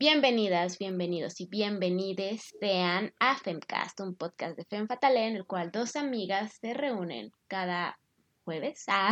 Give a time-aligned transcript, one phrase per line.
[0.00, 5.72] Bienvenidas, bienvenidos y bienvenides sean a Femcast, un podcast de Fem Fatale en el cual
[5.72, 7.98] dos amigas se reúnen cada
[8.44, 9.10] jueves a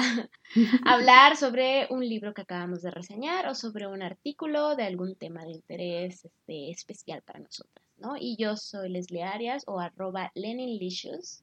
[0.86, 5.44] hablar sobre un libro que acabamos de reseñar o sobre un artículo de algún tema
[5.44, 8.14] de interés este, especial para nosotras, ¿no?
[8.16, 11.42] Y yo soy Leslie Arias o arroba Leninlicious.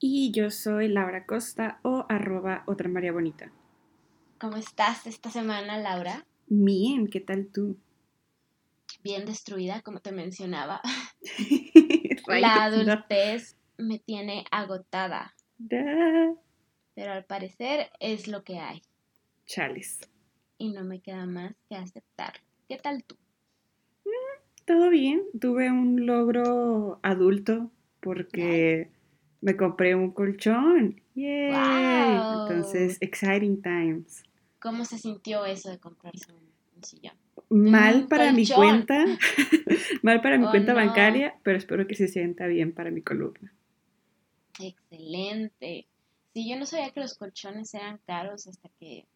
[0.00, 3.52] Y yo soy Laura Costa o arroba otra María Bonita.
[4.40, 6.24] ¿Cómo estás esta semana, Laura?
[6.46, 7.76] Bien, ¿qué tal tú?
[9.08, 10.82] Bien destruida, como te mencionaba.
[12.26, 15.34] La adultez me tiene agotada.
[16.94, 18.82] Pero al parecer es lo que hay.
[19.46, 20.00] Chales.
[20.58, 22.42] Y no me queda más que aceptarlo.
[22.68, 23.16] ¿Qué tal tú?
[24.04, 25.22] Mm, todo bien.
[25.40, 27.70] Tuve un logro adulto
[28.00, 28.90] porque
[29.40, 31.00] me compré un colchón.
[31.14, 31.54] ¡Yay!
[32.42, 34.22] Entonces, exciting times.
[34.60, 37.16] ¿Cómo se sintió eso de comprarse un, sillón?
[37.48, 39.04] Mal para mi cuenta,
[40.02, 43.52] mal para mi oh, cuenta bancaria, pero espero que se sienta bien para mi columna.
[44.60, 45.86] Excelente.
[46.34, 49.06] Sí, yo no sabía que los colchones eran caros hasta que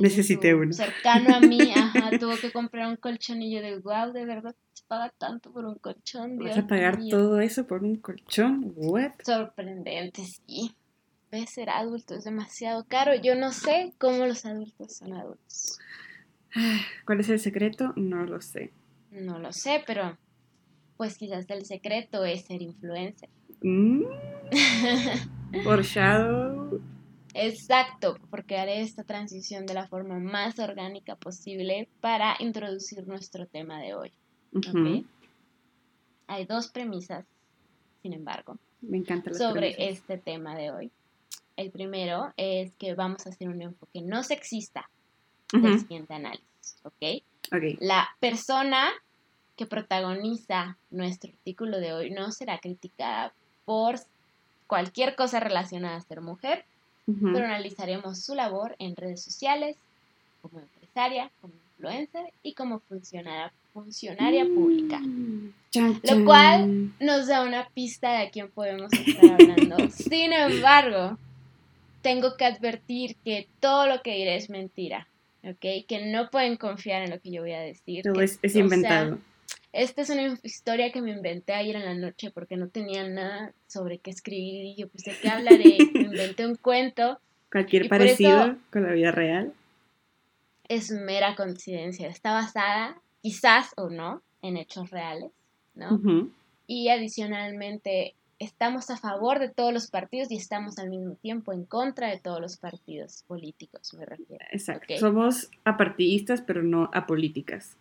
[0.00, 0.72] necesité uno.
[0.72, 4.54] Cercano a mí, ajá, tuvo que comprar un colchón y yo de wow, de verdad
[4.72, 6.38] se paga tanto por un colchón.
[6.38, 8.72] ¿Vas a pagar todo eso por un colchón?
[8.76, 9.12] What?
[9.24, 10.74] Sorprendente, sí.
[11.30, 13.12] Ves ser adulto es demasiado caro.
[13.14, 15.78] Yo no sé cómo los adultos son adultos.
[17.06, 17.92] ¿Cuál es el secreto?
[17.96, 18.72] No lo sé.
[19.10, 20.16] No lo sé, pero
[20.96, 23.28] pues quizás el secreto es ser influencer.
[23.62, 24.02] Mm.
[25.64, 26.80] Foreshadow.
[27.38, 33.78] Exacto, porque haré esta transición de la forma más orgánica posible para introducir nuestro tema
[33.78, 34.12] de hoy.
[36.28, 37.26] Hay dos premisas,
[38.00, 40.90] sin embargo, Me encanta sobre este tema de hoy.
[41.56, 44.88] El primero es que vamos a hacer un enfoque no sexista
[45.52, 46.45] del siguiente análisis,
[46.86, 47.22] ¿ok?
[47.80, 48.90] La persona
[49.56, 53.32] que protagoniza nuestro artículo de hoy no será criticada
[53.64, 53.96] por
[54.66, 56.64] cualquier cosa relacionada a ser mujer,
[57.06, 59.76] pero analizaremos su labor en redes sociales,
[60.42, 65.00] como empresaria, como influencer y como funcionaria, funcionaria mm, pública.
[66.02, 69.76] Lo cual nos da una pista de a quién podemos estar hablando.
[69.90, 71.16] Sin embargo,
[72.02, 75.06] tengo que advertir que todo lo que diré es mentira,
[75.46, 75.86] ¿ok?
[75.86, 78.02] Que no pueden confiar en lo que yo voy a decir.
[78.02, 79.18] Todo es, inventado.
[79.72, 83.52] Esta es una historia que me inventé ayer en la noche porque no tenía nada
[83.66, 85.76] sobre qué escribir y yo pues de qué hablaré.
[85.94, 87.20] me inventé un cuento.
[87.50, 89.52] Cualquier parecido con la vida real.
[90.68, 92.08] Es mera coincidencia.
[92.08, 95.30] Está basada, quizás o no, en hechos reales,
[95.74, 96.00] ¿no?
[96.66, 101.64] Y adicionalmente estamos a favor de todos los partidos y estamos al mismo tiempo en
[101.64, 104.44] contra de todos los partidos políticos, me refiero.
[104.50, 104.96] Exacto.
[104.98, 107.76] Somos apartidistas, pero no apolíticas.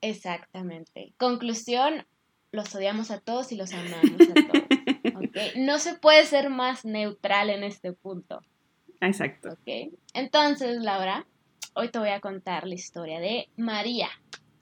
[0.00, 1.12] Exactamente.
[1.16, 2.06] Conclusión,
[2.52, 4.64] los odiamos a todos y los amamos a todos.
[5.56, 8.40] No se puede ser más neutral en este punto.
[9.00, 9.58] Exacto.
[10.14, 11.26] Entonces, Laura,
[11.74, 14.08] hoy te voy a contar la historia de María,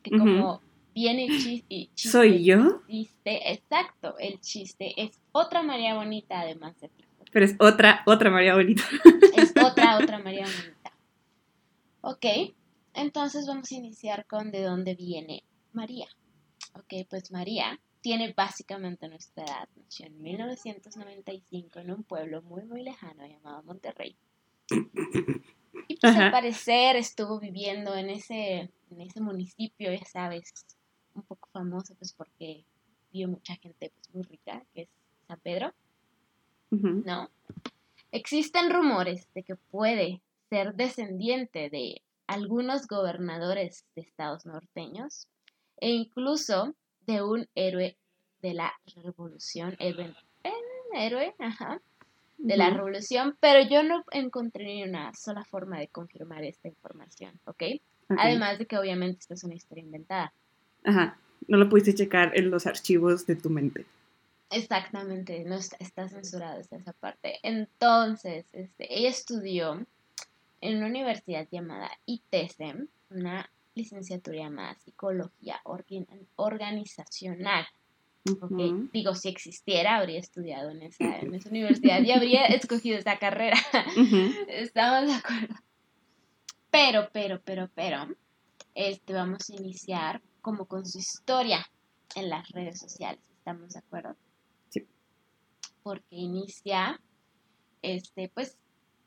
[0.03, 0.63] que como
[0.95, 2.83] viene y chiste, ¿Soy yo?
[3.25, 7.05] exacto, el chiste es otra María Bonita además de ti.
[7.31, 8.83] Pero es otra, otra María Bonita.
[9.37, 10.93] Es otra, otra María Bonita.
[12.03, 12.55] Ok,
[12.95, 16.07] entonces vamos a iniciar con de dónde viene María.
[16.75, 19.69] Ok, pues María tiene básicamente nuestra edad.
[19.77, 24.17] Nació en 1995 en un pueblo muy, muy lejano llamado Monterrey.
[25.89, 30.53] Y pues al parecer estuvo viviendo en ese, en ese municipio, ya sabes,
[31.15, 32.65] un poco famoso pues porque
[33.13, 34.89] vio mucha gente pues muy rica, que es
[35.29, 35.73] San Pedro.
[36.71, 37.29] ¿No?
[38.13, 45.29] Existen rumores de que puede ser descendiente de algunos gobernadores de estados norteños
[45.79, 46.75] e incluso
[47.07, 47.97] de un héroe
[48.41, 50.15] de la revolución, héroe,
[50.95, 51.81] héroe ajá,
[52.39, 57.39] de la revolución, pero yo no encontré ni una sola forma de confirmar esta información,
[57.45, 57.63] ¿ok?
[58.09, 60.33] Además de que obviamente esta es una historia inventada.
[60.85, 61.19] Ajá,
[61.49, 63.87] no lo pudiste checar en los archivos de tu mente.
[64.51, 67.39] Exactamente, no está, está censurada esa parte.
[67.43, 69.87] Entonces, este, ella estudió
[70.61, 75.61] en una universidad llamada ITESEM, una licenciatura llamada Psicología
[76.37, 77.67] Organizacional.
[78.93, 83.57] Digo, si existiera, habría estudiado en esa, en esa universidad y habría escogido esa carrera.
[84.49, 85.55] Estamos de acuerdo.
[86.71, 88.09] Pero, pero, pero, pero,
[88.75, 91.67] este, vamos a iniciar como con su historia
[92.15, 93.23] en las redes sociales.
[93.39, 94.17] ¿Estamos de acuerdo?
[94.69, 94.87] Sí.
[95.83, 97.01] Porque inicia,
[97.81, 98.59] este, pues,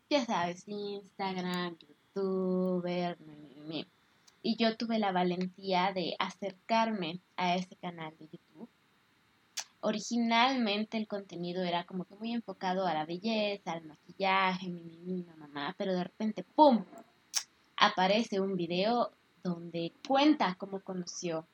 [0.10, 3.18] ya sabes, Instagram, YouTuber,
[4.42, 8.70] y yo tuve la valentía de acercarme a este canal de YouTube.
[9.82, 14.98] Originalmente el contenido era como que muy enfocado a la belleza, al maquillaje, mi, mi,
[14.98, 16.86] mi, mamá, pero de repente, ¡pum!
[17.78, 19.12] aparece un video
[19.46, 21.46] donde cuenta cómo conoció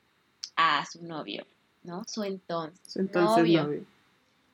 [0.56, 1.46] a su novio,
[1.84, 2.02] ¿no?
[2.06, 3.62] Su entonces, Su entonces novio.
[3.64, 3.84] novio.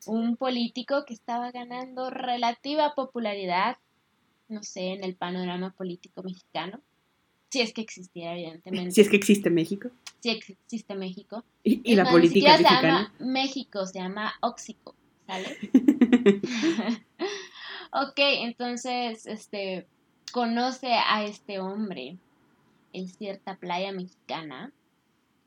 [0.07, 3.77] Un político que estaba ganando relativa popularidad,
[4.49, 6.81] no sé, en el panorama político mexicano.
[7.51, 8.91] Si es que existiera, evidentemente.
[8.91, 9.89] Si es que existe México.
[10.21, 11.45] Si ex- existe México.
[11.63, 13.13] Y, la más, ni política siquiera se mexicana.
[13.19, 14.95] llama México, se llama Óxico,
[15.27, 15.57] ¿sale?
[17.93, 19.87] ok, entonces, este,
[20.33, 22.17] conoce a este hombre
[22.99, 24.73] en cierta playa mexicana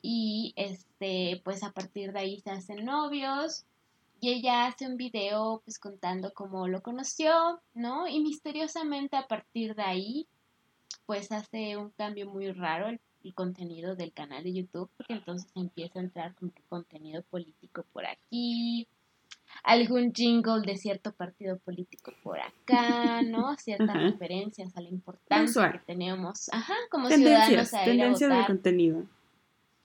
[0.02, 3.64] y, este, pues a partir de ahí se hacen novios
[4.20, 8.06] y ella hace un video, pues contando cómo lo conoció, ¿no?
[8.06, 10.28] Y misteriosamente a partir de ahí,
[11.06, 13.00] pues hace un cambio muy raro el,
[13.34, 16.34] contenido del canal de YouTube, porque entonces empieza a entrar
[16.68, 18.88] contenido político por aquí,
[19.62, 23.54] algún jingle de cierto partido político por acá, ¿no?
[23.56, 23.98] Ciertas Ajá.
[24.10, 28.36] referencias a la importancia que tenemos, ajá, como Tendencias, ciudadanos a ir a tendencias de
[28.36, 28.46] votar.
[28.46, 29.04] contenido.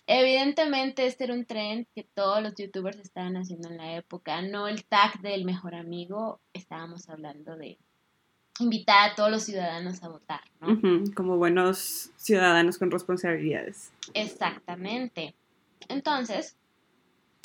[0.09, 4.68] Evidentemente este era un trend que todos los youtubers estaban haciendo en la época, no
[4.68, 7.77] el tag del mejor amigo, estábamos hablando de
[8.59, 10.79] invitar a todos los ciudadanos a votar, ¿no?
[11.13, 13.91] Como buenos ciudadanos con responsabilidades.
[14.13, 15.35] Exactamente.
[15.89, 16.56] Entonces,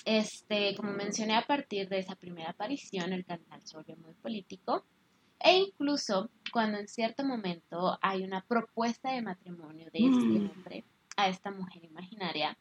[0.04, 4.84] este, como mencioné, a partir de esa primera aparición, el canal se volvió muy político.
[5.40, 10.50] E incluso cuando en cierto momento hay una propuesta de matrimonio de este Mm.
[10.50, 10.84] hombre
[11.16, 12.56] a esta mujer imaginaria,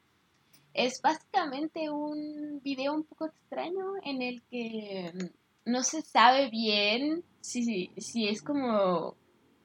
[0.74, 7.24] es básicamente un video un poco extraño en el que mm, no se sabe bien
[7.42, 9.16] si, si es como,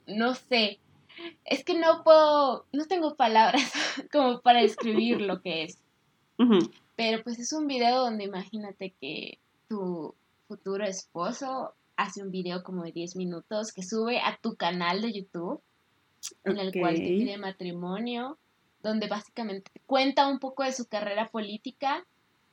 [0.06, 0.78] no sé,
[1.44, 3.72] es que no puedo, no tengo palabras
[4.12, 5.78] como para describir lo que es.
[6.38, 6.70] Ujú.
[6.96, 9.38] Pero pues es un video donde imagínate que
[9.68, 10.14] tu
[10.48, 15.12] futuro esposo hace un video como de 10 minutos que sube a tu canal de
[15.12, 15.60] YouTube
[16.44, 18.38] en el cual te pide matrimonio,
[18.82, 22.06] donde básicamente te cuenta un poco de su carrera política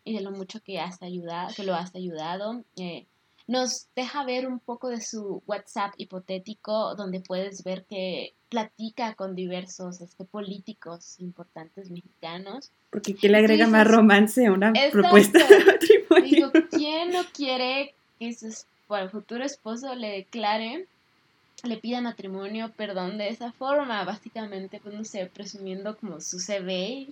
[0.03, 2.63] y de lo mucho que has ayudado, que lo has ayudado.
[2.75, 3.07] Eh,
[3.47, 9.35] nos deja ver un poco de su WhatsApp hipotético, donde puedes ver que platica con
[9.35, 12.71] diversos este, políticos importantes mexicanos.
[12.89, 15.01] Porque ¿qué le agrega más romance a una Exacto.
[15.01, 16.23] propuesta de matrimonio?
[16.23, 18.53] Digo, ¿quién no quiere que su
[18.87, 20.85] bueno, futuro esposo le declare,
[21.63, 24.03] le pida matrimonio, perdón, de esa forma?
[24.05, 27.07] Básicamente, pues no sé, presumiendo como su CV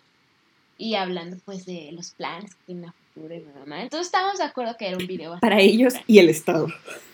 [0.77, 3.84] y hablando pues de los planes que tiene a y.
[3.84, 6.68] Entonces estamos de acuerdo que era un video Para ellos y el Estado.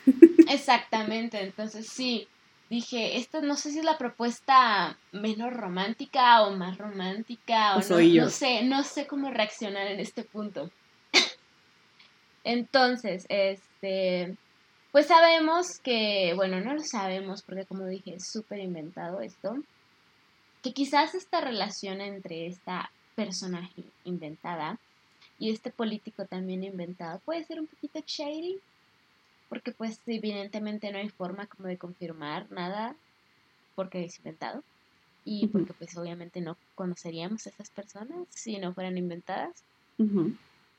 [0.50, 2.28] Exactamente, entonces sí,
[2.70, 7.80] dije, esta no sé si es la propuesta menos romántica o más romántica o, O
[7.80, 8.24] no, soy yo.
[8.24, 10.70] no sé, no sé cómo reaccionar en este punto.
[12.44, 14.36] Entonces, este,
[14.92, 19.58] pues sabemos que, bueno, no lo sabemos porque como dije, es súper inventado esto,
[20.64, 24.80] que quizás esta relación entre esta personaje inventada
[25.40, 28.60] y este político también inventado puede ser un poquito shady,
[29.50, 32.96] porque pues evidentemente no hay forma como de confirmar nada
[33.76, 34.64] porque es inventado
[35.24, 39.64] y porque pues obviamente no conoceríamos a esas personas si no fueran inventadas.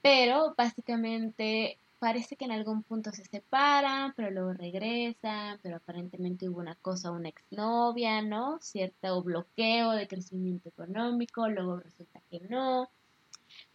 [0.03, 6.61] Pero básicamente parece que en algún punto se separan, pero luego regresan, pero aparentemente hubo
[6.61, 8.59] una cosa, una exnovia, ¿no?
[8.61, 12.91] Cierto bloqueo de crecimiento económico, luego resulta que no.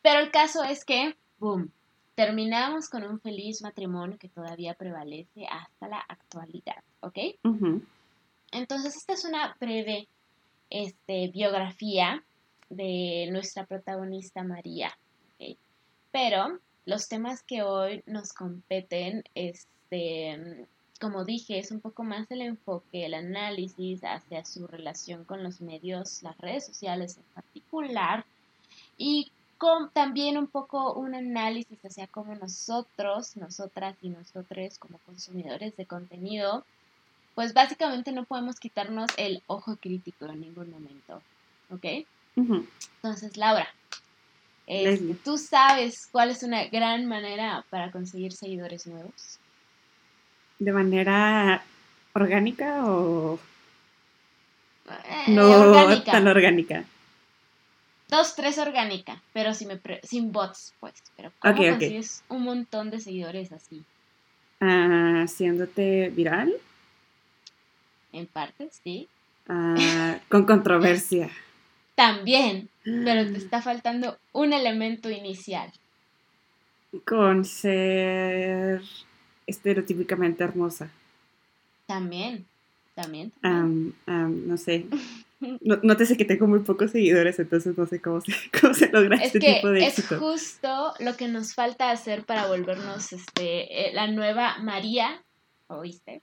[0.01, 1.71] Pero el caso es que, boom,
[2.15, 7.17] terminamos con un feliz matrimonio que todavía prevalece hasta la actualidad, ¿ok?
[8.51, 10.07] Entonces, esta es una breve
[10.69, 12.23] este, biografía
[12.69, 14.91] de nuestra protagonista María.
[15.39, 15.57] ¿ok?
[16.11, 20.67] Pero los temas que hoy nos competen, este,
[20.99, 25.61] como dije, es un poco más el enfoque, el análisis hacia su relación con los
[25.61, 28.25] medios, las redes sociales en particular,
[28.97, 35.75] y con también un poco un análisis hacia cómo nosotros, nosotras y nosotros como consumidores
[35.77, 36.65] de contenido,
[37.35, 41.21] pues básicamente no podemos quitarnos el ojo crítico en ningún momento,
[41.69, 41.85] ¿ok?
[42.35, 43.67] Entonces, Laura,
[44.67, 45.15] este.
[45.23, 49.39] ¿tú sabes cuál es una gran manera para conseguir seguidores nuevos?
[50.59, 51.63] ¿De manera
[52.13, 53.39] orgánica o
[54.87, 56.11] Eh, no orgánica.
[56.11, 56.83] tan orgánica?
[58.13, 60.93] Dos, tres orgánica, pero sin, me pre- sin bots, pues.
[61.17, 61.69] Pero ¿cómo Ok, ok.
[61.71, 63.83] consigues un montón de seguidores así?
[64.61, 66.53] Ah, haciéndote viral,
[68.11, 69.07] En parte, sí.
[69.49, 71.31] ah, con controversia.
[71.95, 75.71] También, pero te está faltando un elemento inicial.
[77.05, 78.81] Con ser
[79.47, 80.91] estereotípicamente hermosa.
[81.87, 82.45] También,
[82.93, 83.33] también.
[83.41, 84.85] no sé.
[85.61, 88.31] No, te sé que tengo muy pocos seguidores, entonces no sé cómo se,
[88.61, 90.15] cómo se logra este tipo de éxito.
[90.15, 95.23] Es justo lo que nos falta hacer para volvernos este, eh, la nueva María,
[95.67, 96.21] ¿oíste?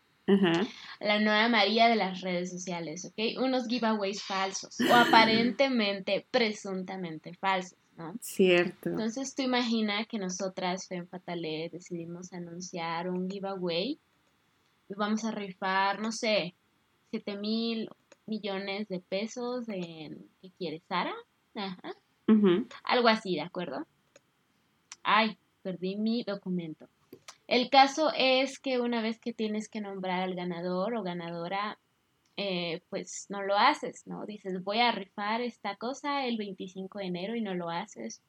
[1.00, 3.42] La nueva María de las redes sociales, ¿ok?
[3.42, 8.14] Unos giveaways falsos o aparentemente, presuntamente falsos, ¿no?
[8.20, 8.90] Cierto.
[8.90, 13.98] Entonces tú imagina que nosotras, Fem Fatale, decidimos anunciar un giveaway
[14.88, 16.54] y vamos a rifar, no sé,
[17.10, 17.90] 7 mil
[18.30, 21.14] millones de pesos en, ¿qué quieres, Sara?
[21.54, 21.94] Ajá.
[22.84, 23.86] Algo así, ¿de acuerdo?
[25.02, 26.88] Ay, perdí mi documento.
[27.48, 31.78] El caso es que una vez que tienes que nombrar al ganador o ganadora,
[32.36, 34.24] eh, pues no lo haces, ¿no?
[34.24, 38.22] Dices, voy a rifar esta cosa el 25 de enero y no lo haces.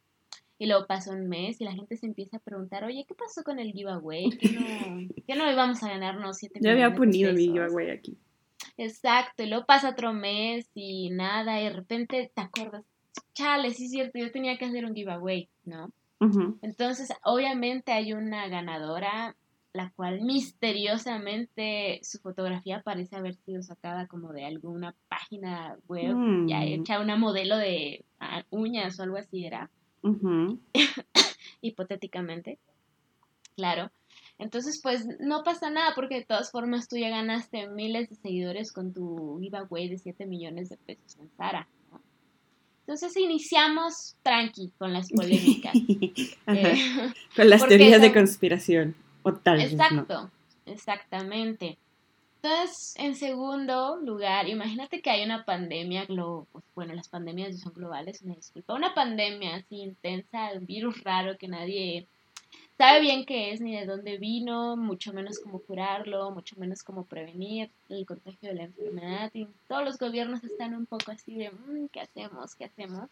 [0.58, 3.44] Y luego pasa un mes y la gente se empieza a preguntar, oye, ¿qué pasó
[3.44, 4.30] con el giveaway?
[4.32, 8.18] ¿Qué no, ¿qué no íbamos a ganarnos 7 Yo había ponido mi giveaway aquí.
[8.78, 12.84] Exacto, y luego pasa otro mes y nada, y de repente te acuerdas,
[13.34, 15.92] chale, sí es cierto, yo tenía que hacer un giveaway, ¿no?
[16.62, 19.36] Entonces, obviamente hay una ganadora,
[19.74, 26.16] la cual misteriosamente su fotografía parece haber sido sacada como de alguna página web,
[26.48, 26.64] ya mm.
[26.64, 29.72] hecha una modelo de ah, uñas o algo así era.
[31.62, 32.60] Hipotéticamente,
[33.56, 33.90] claro.
[34.42, 38.72] Entonces, pues no pasa nada porque de todas formas tú ya ganaste miles de seguidores
[38.72, 41.68] con tu giveaway de 7 millones de pesos en Zara.
[42.80, 45.74] Entonces iniciamos tranqui con las polémicas.
[46.48, 48.96] Eh, con las teorías de conspiración.
[49.22, 50.32] O tal Exacto,
[50.66, 51.78] exactamente.
[52.42, 57.74] Entonces, en segundo lugar, imagínate que hay una pandemia, glo pues, bueno, las pandemias son
[57.74, 62.08] globales, me disculpa, una pandemia así intensa, un virus raro que nadie
[62.82, 67.06] sabe bien qué es ni de dónde vino, mucho menos cómo curarlo, mucho menos cómo
[67.06, 69.30] prevenir el contagio de la enfermedad.
[69.36, 72.56] Y todos los gobiernos están un poco así de, mm, ¿qué hacemos?
[72.56, 73.08] ¿Qué hacemos?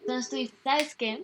[0.00, 1.22] Entonces tú dices, ¿sabes qué?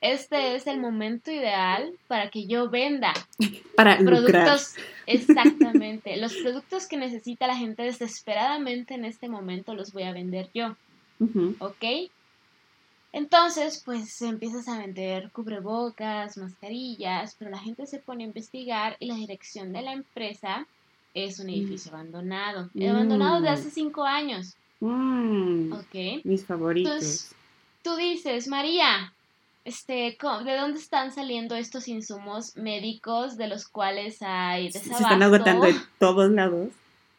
[0.00, 3.12] Este es el momento ideal para que yo venda
[3.76, 4.76] para productos.
[5.04, 6.16] Exactamente.
[6.16, 10.74] los productos que necesita la gente desesperadamente en este momento los voy a vender yo.
[11.58, 11.84] ¿Ok?
[13.12, 19.06] Entonces, pues empiezas a vender cubrebocas, mascarillas, pero la gente se pone a investigar y
[19.06, 20.66] la dirección de la empresa
[21.14, 22.68] es un edificio abandonado.
[22.78, 23.72] Abandonado de hace mm.
[23.72, 24.54] cinco años.
[24.80, 25.72] Mm.
[25.72, 26.24] Ok.
[26.24, 26.92] Mis favoritos.
[26.92, 27.34] Entonces,
[27.82, 29.12] tú dices, María,
[29.64, 34.96] este, ¿de dónde están saliendo estos insumos médicos de los cuales hay desabasto?
[34.96, 36.68] Se están agotando en todos lados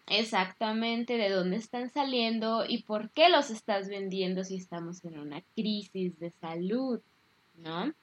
[0.07, 5.41] exactamente de dónde están saliendo y por qué los estás vendiendo si estamos en una
[5.55, 6.99] crisis de salud,
[7.57, 7.93] ¿no?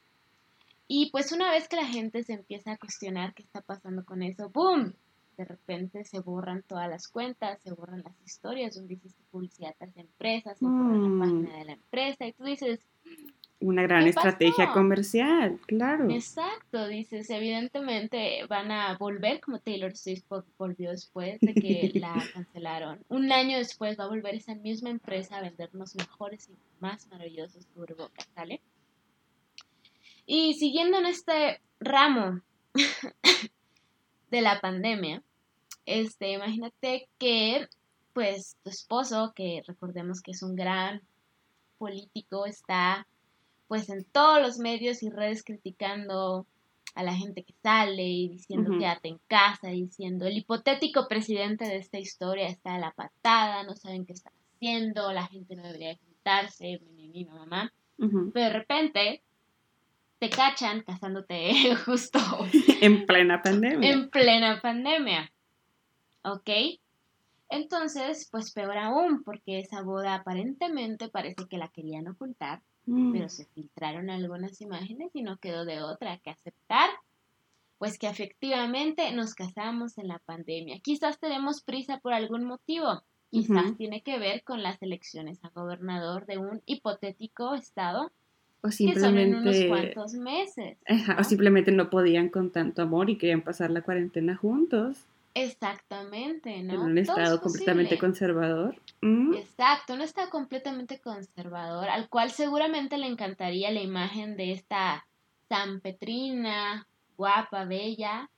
[0.86, 4.22] Y pues una vez que la gente se empieza a cuestionar qué está pasando con
[4.22, 4.92] eso, ¡boom!
[5.38, 9.86] De repente se borran todas las cuentas, se borran las historias donde hiciste publicidad a
[9.86, 11.18] las empresas, se borra la mm.
[11.18, 12.80] página de la empresa y tú dices,
[13.60, 16.10] una gran estrategia comercial, claro.
[16.10, 20.24] Exacto, dices, evidentemente van a volver como Taylor Swift
[20.58, 23.04] volvió después de que la cancelaron.
[23.08, 27.66] Un año después va a volver esa misma empresa a vendernos mejores y más maravillosos
[27.74, 28.60] cubrebocas, ¿sale?
[30.26, 32.40] Y siguiendo en este ramo
[34.30, 35.22] de la pandemia,
[35.86, 37.68] este, imagínate que
[38.12, 41.02] pues tu esposo, que recordemos que es un gran
[41.78, 43.06] político, está
[43.74, 46.46] pues en todos los medios y redes criticando
[46.94, 51.78] a la gente que sale y diciendo quédate en casa, diciendo el hipotético presidente de
[51.78, 55.96] esta historia está a la patada, no saben qué están haciendo, la gente no debería
[55.96, 57.72] juntarse, mi, mi, mamá.
[57.98, 59.22] Pero de repente
[60.20, 62.20] te cachan casándote justo
[62.80, 63.90] en plena pandemia.
[63.90, 65.32] En plena pandemia.
[66.22, 66.48] ¿Ok?
[67.48, 73.28] Entonces, pues peor aún, porque esa boda aparentemente parece que la querían ocultar pero mm.
[73.28, 76.90] se filtraron algunas imágenes y no quedó de otra que aceptar,
[77.78, 80.78] pues que efectivamente nos casamos en la pandemia.
[80.80, 86.26] Quizás tenemos prisa por algún motivo, quizás tiene que ver con las elecciones a gobernador
[86.26, 88.10] de un hipotético estado.
[88.62, 90.78] O simplemente, que son en unos cuantos meses.
[91.18, 95.04] O simplemente no podían con tanto amor y querían pasar la cuarentena juntos.
[95.34, 96.74] Exactamente, ¿no?
[96.74, 98.80] En un estado completamente conservador.
[99.00, 99.34] Mm.
[99.34, 105.06] Exacto, un estado completamente conservador, al cual seguramente le encantaría la imagen de esta
[105.48, 106.86] San Petrina,
[107.16, 108.30] guapa, bella,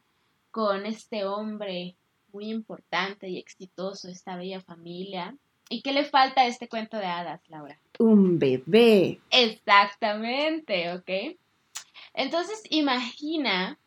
[0.51, 1.97] con este hombre
[2.33, 5.35] muy importante y exitoso, esta bella familia,
[5.69, 7.79] ¿Y qué le falta a este cuento de hadas, Laura?
[7.99, 9.19] Un bebé.
[9.31, 11.37] Exactamente, ¿ok?
[12.15, 13.79] Entonces imagina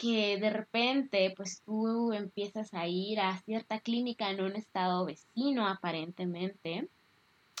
[0.00, 5.68] que de repente pues tú empiezas a ir a cierta clínica en un estado vecino
[5.68, 6.88] aparentemente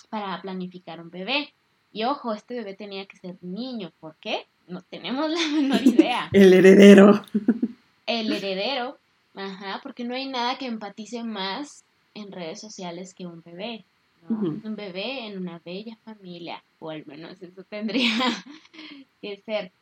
[0.08, 1.52] para planificar un bebé.
[1.92, 3.92] Y ojo, este bebé tenía que ser niño.
[4.00, 4.46] ¿Por qué?
[4.66, 6.30] No tenemos la menor idea.
[6.32, 7.22] El heredero.
[8.06, 8.96] El heredero.
[9.34, 13.84] Ajá, porque no hay nada que empatice más en redes sociales que un bebé.
[14.28, 18.12] Un bebé en una bella familia, o al menos eso tendría
[19.20, 19.72] que ser.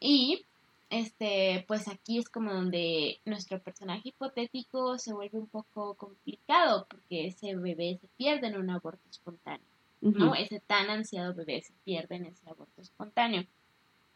[0.00, 0.44] Y
[0.92, 7.28] este, pues aquí es como donde nuestro personaje hipotético se vuelve un poco complicado porque
[7.28, 9.66] ese bebé se pierde en un aborto espontáneo,
[10.02, 10.34] ¿no?
[10.34, 13.46] Ese tan ansiado bebé se pierde en ese aborto espontáneo.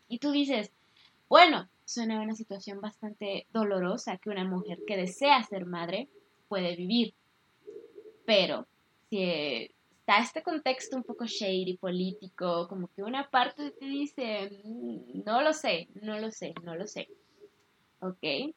[0.06, 0.70] Y tú dices,
[1.30, 6.08] bueno, suena una situación bastante dolorosa que una mujer que desea ser madre
[6.46, 7.14] puede vivir.
[8.26, 8.66] Pero
[9.08, 9.70] si
[10.06, 15.42] está este contexto un poco shady, político, como que una parte te dice, mm, no
[15.42, 17.08] lo sé, no lo sé, no lo sé.
[17.98, 18.54] ¿Ok?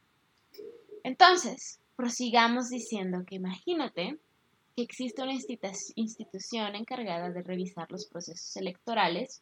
[1.01, 4.19] Entonces, prosigamos diciendo que imagínate
[4.75, 9.41] que existe una institución encargada de revisar los procesos electorales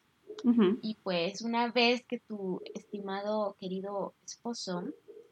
[0.82, 4.84] y pues una vez que tu estimado querido esposo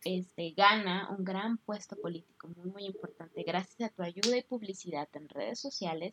[0.05, 5.09] este, gana un gran puesto político muy muy importante gracias a tu ayuda y publicidad
[5.13, 6.13] en redes sociales,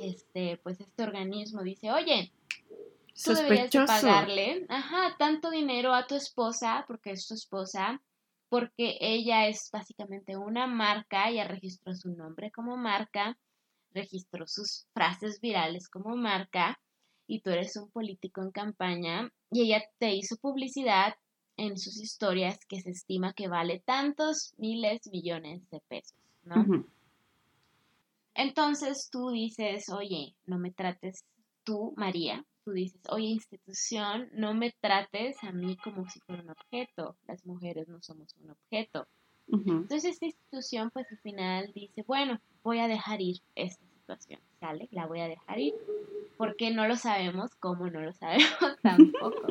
[0.00, 2.32] este, pues este organismo dice, oye,
[3.22, 8.02] tú deberías pagarle, ajá, tanto dinero a tu esposa, porque es tu esposa,
[8.48, 13.38] porque ella es básicamente una marca, ella registró su nombre como marca,
[13.92, 16.78] registró sus frases virales como marca,
[17.26, 21.16] y tú eres un político en campaña, y ella te hizo publicidad
[21.56, 26.86] en sus historias que se estima que vale tantos miles, millones de pesos, ¿no?
[28.36, 31.24] Entonces tú dices, oye, no me trates
[31.64, 36.50] tú, María, tú dices, oye, institución, no me trates a mí como si fuera un
[36.50, 37.16] objeto.
[37.26, 39.06] Las mujeres no somos un objeto.
[39.48, 44.88] Entonces esta institución, pues al final dice, bueno, voy a dejar ir esta situación, ¿sale?
[44.90, 45.74] La voy a dejar ir.
[46.36, 48.48] Porque no lo sabemos, como no lo sabemos
[48.82, 49.46] tampoco.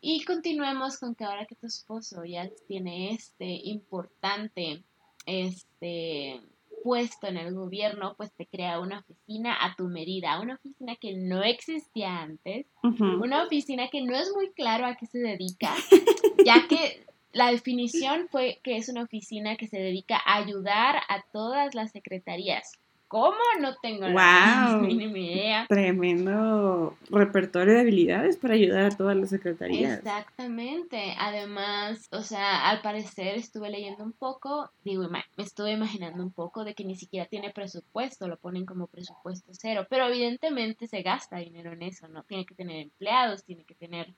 [0.00, 4.82] y continuemos con que ahora que tu esposo ya tiene este importante,
[5.26, 6.40] este
[6.84, 11.14] puesto en el gobierno, pues te crea una oficina a tu medida, una oficina que
[11.16, 15.74] no existía antes, una oficina que no es muy claro a qué se dedica,
[16.44, 21.24] ya que la definición fue que es una oficina que se dedica a ayudar a
[21.32, 22.72] todas las secretarías
[23.14, 23.36] ¿Cómo?
[23.60, 25.66] No tengo la mínima idea.
[25.68, 29.98] Tremendo repertorio de habilidades para ayudar a todas las secretarías.
[29.98, 31.14] Exactamente.
[31.16, 36.64] Además, o sea, al parecer estuve leyendo un poco, digo, me estuve imaginando un poco
[36.64, 41.36] de que ni siquiera tiene presupuesto, lo ponen como presupuesto cero, pero evidentemente se gasta
[41.36, 42.24] dinero en eso, ¿no?
[42.24, 44.12] Tiene que tener empleados, tiene que tener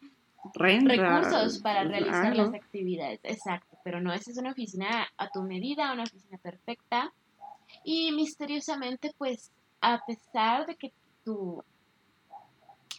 [0.55, 3.21] recursos para realizar las actividades.
[3.25, 7.13] Exacto, pero no, esa es una oficina a tu medida, una oficina perfecta
[7.87, 10.93] y misteriosamente, pues, a pesar de que
[11.25, 11.63] tu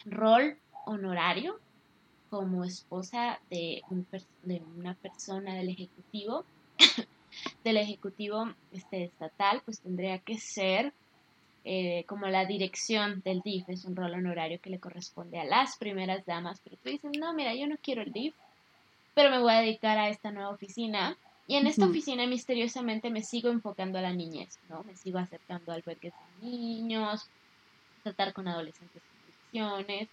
[0.06, 1.60] rol honorario
[2.30, 3.82] como esposa de,
[4.44, 6.44] de una persona del Ejecutivo,
[7.64, 10.94] del Ejecutivo este, estatal, pues tendría que ser
[11.66, 15.76] eh, como la dirección del DIF, es un rol honorario que le corresponde a las
[15.76, 18.34] primeras damas, pero tú dices, no, mira, yo no quiero el DIF,
[19.12, 23.22] pero me voy a dedicar a esta nueva oficina y en esta oficina misteriosamente me
[23.22, 24.84] sigo enfocando a la niñez, ¿no?
[24.84, 27.26] Me sigo acercando al albergues de niños,
[28.02, 30.08] tratar con adolescentes con adicciones,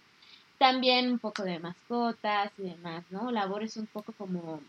[0.56, 3.30] también un poco de mascotas y demás, ¿no?
[3.30, 4.62] Labores un poco como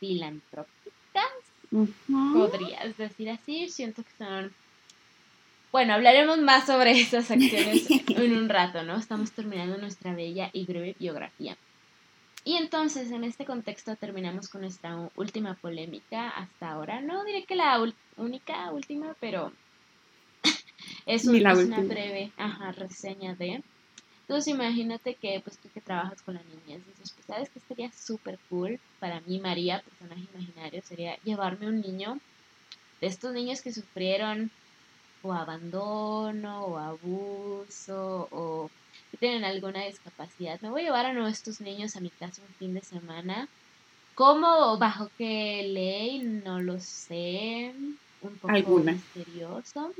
[0.00, 0.72] filantrópicas,
[2.10, 4.52] podrías decir así, siento que son...
[5.70, 8.96] Bueno, hablaremos más sobre esas acciones en un rato, ¿no?
[8.96, 11.56] Estamos terminando nuestra bella y breve biografía.
[12.48, 16.98] Y entonces, en este contexto, terminamos con nuestra última polémica hasta ahora.
[17.02, 17.78] No diré que la
[18.16, 19.52] única, última, pero
[21.04, 22.32] es, una breve
[22.74, 23.62] reseña de.
[24.22, 27.92] Entonces, imagínate que, pues tú que trabajas con la niñez, dices, pues sabes que sería
[27.92, 32.18] súper cool para mí, María, personaje imaginario, sería llevarme un niño
[33.02, 34.50] de estos niños que sufrieron
[35.20, 38.70] o abandono o abuso o
[39.16, 40.60] tienen alguna discapacidad.
[40.60, 43.48] Me voy a llevar a nuestros niños a mi casa un fin de semana.
[44.14, 46.20] ¿Cómo o bajo qué ley?
[46.44, 47.72] No lo sé.
[48.20, 49.94] Un poco misterioso.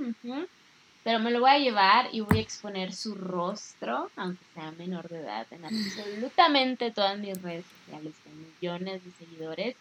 [1.04, 5.08] Pero me lo voy a llevar y voy a exponer su rostro, aunque sea menor
[5.08, 9.76] de edad, en absolutamente todas mis redes sociales, con millones de seguidores.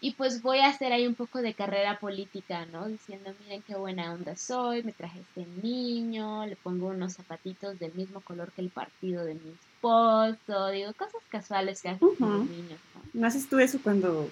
[0.00, 2.86] Y pues voy a hacer ahí un poco de carrera política, ¿no?
[2.86, 7.94] Diciendo, miren qué buena onda soy, me traje este niño, le pongo unos zapatitos del
[7.94, 12.78] mismo color que el partido de mi esposo, digo, cosas casuales que hacen los niños,
[12.94, 13.00] ¿no?
[13.14, 14.28] ¿No haces tú eso cuando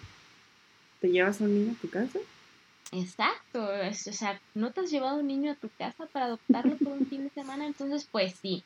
[1.00, 2.18] te llevas a un niño a tu casa?
[2.92, 6.92] Exacto, o sea, ¿no te has llevado un niño a tu casa para adoptarlo por
[6.92, 7.66] un fin de semana?
[7.66, 8.62] Entonces, pues sí,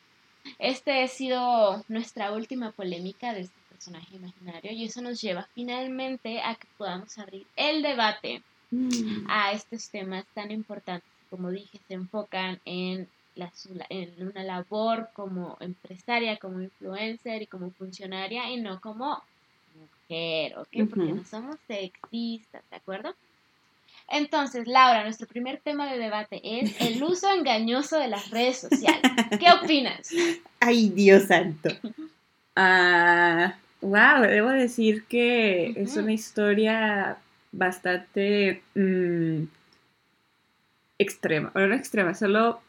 [0.59, 6.57] este ha sido nuestra última polémica de personaje imaginario y eso nos lleva finalmente a
[6.57, 9.27] que podamos abrir el debate mm.
[9.29, 11.09] a estos temas tan importantes.
[11.31, 13.53] Como dije, se enfocan en, la,
[13.88, 19.23] en una labor como empresaria, como influencer y como funcionaria y no como
[19.77, 20.88] mujer, ¿ok?
[20.91, 23.14] Porque no somos sexistas, ¿de acuerdo?
[24.09, 29.12] Entonces, Laura, nuestro primer tema de debate es el uso engañoso de las redes sociales.
[29.38, 30.11] ¿Qué opinas?
[30.59, 31.71] Ay, Dios santo.
[32.61, 37.19] Ah, wow, debo decir que es una historia
[37.53, 39.45] bastante mm,
[40.99, 41.51] extrema.
[41.53, 42.61] Bueno, no extrema, solo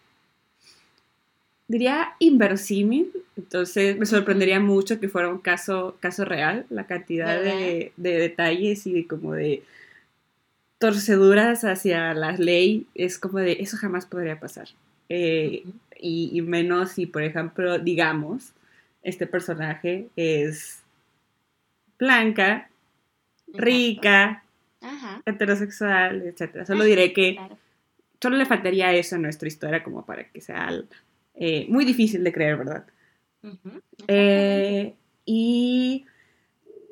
[1.67, 3.11] diría inverosímil.
[3.37, 8.85] Entonces me sorprendería mucho que fuera un caso, caso real, la cantidad de, de, detalles
[8.85, 9.63] y como de
[10.77, 14.67] torceduras hacia la ley es como de eso jamás podría pasar.
[15.09, 15.63] Eh,
[15.99, 18.53] y, menos si, por ejemplo, digamos,
[19.03, 20.81] este personaje es
[21.99, 22.69] blanca,
[23.47, 24.43] rica,
[25.25, 26.65] heterosexual, etc.
[26.65, 27.37] Solo diré que
[28.21, 30.69] solo le faltaría eso en nuestra historia como para que sea
[31.35, 32.85] eh, muy difícil de creer, ¿verdad?
[34.07, 36.05] Eh, y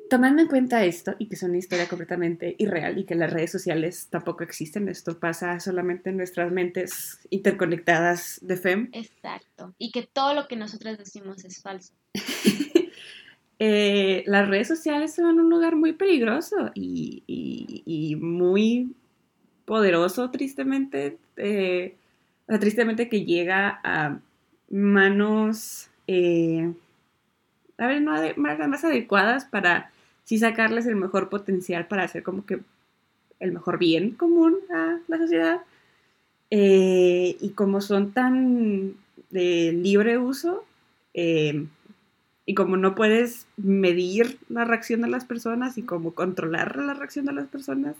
[0.08, 3.52] tomando en cuenta esto y que es una historia completamente irreal y que las redes
[3.52, 8.88] sociales tampoco existen, esto pasa solamente en nuestras mentes interconectadas de FEM.
[8.92, 11.92] Exacto, y que todo lo que nosotros decimos es falso.
[13.58, 18.94] Eh, las redes sociales son un lugar muy peligroso y, muy
[19.64, 21.96] poderoso, tristemente, eh,
[22.60, 24.20] tristemente que llega a
[24.70, 25.90] manos...
[26.06, 26.72] Eh,
[27.76, 29.92] a ver, no más adecuadas para
[30.24, 32.60] sí sacarles el mejor potencial para hacer como que
[33.38, 35.60] el mejor bien común a la sociedad.
[36.50, 38.94] Y como son tan
[39.30, 40.64] de libre uso,
[41.14, 41.66] eh,
[42.48, 47.26] y como no puedes medir la reacción de las personas y como controlar la reacción
[47.26, 47.94] de las personas,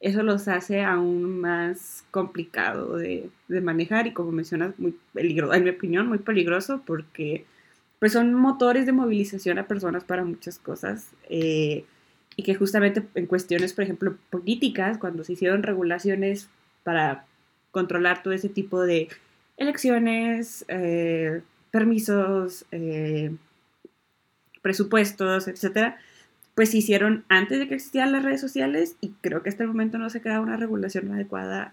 [0.00, 5.62] eso los hace aún más complicado de, de manejar y como mencionas, muy peligroso, en
[5.62, 7.44] mi opinión, muy peligroso porque
[8.00, 11.12] pues son motores de movilización a personas para muchas cosas.
[11.30, 11.84] Eh,
[12.34, 16.48] y que justamente en cuestiones, por ejemplo, políticas, cuando se hicieron regulaciones
[16.82, 17.26] para
[17.70, 19.06] controlar todo ese tipo de
[19.56, 23.30] elecciones, eh, permisos, eh,
[24.68, 25.96] presupuestos, etcétera,
[26.54, 29.70] pues se hicieron antes de que existieran las redes sociales y creo que hasta el
[29.70, 31.72] momento no se queda una regulación adecuada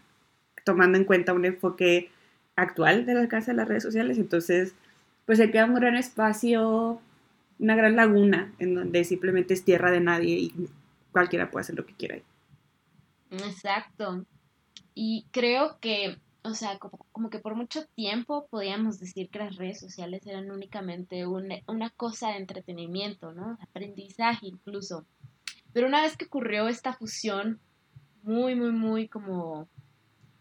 [0.63, 2.09] tomando en cuenta un enfoque
[2.55, 4.17] actual del alcance de las redes sociales.
[4.17, 4.75] Entonces,
[5.25, 7.01] pues se queda un gran espacio,
[7.59, 10.69] una gran laguna en donde simplemente es tierra de nadie y
[11.11, 12.23] cualquiera puede hacer lo que quiera ahí.
[13.31, 14.25] Exacto.
[14.93, 19.79] Y creo que, o sea, como, que por mucho tiempo podíamos decir que las redes
[19.79, 23.57] sociales eran únicamente una, una cosa de entretenimiento, ¿no?
[23.61, 25.05] Aprendizaje incluso.
[25.73, 27.59] Pero una vez que ocurrió esta fusión,
[28.23, 29.67] muy, muy, muy como...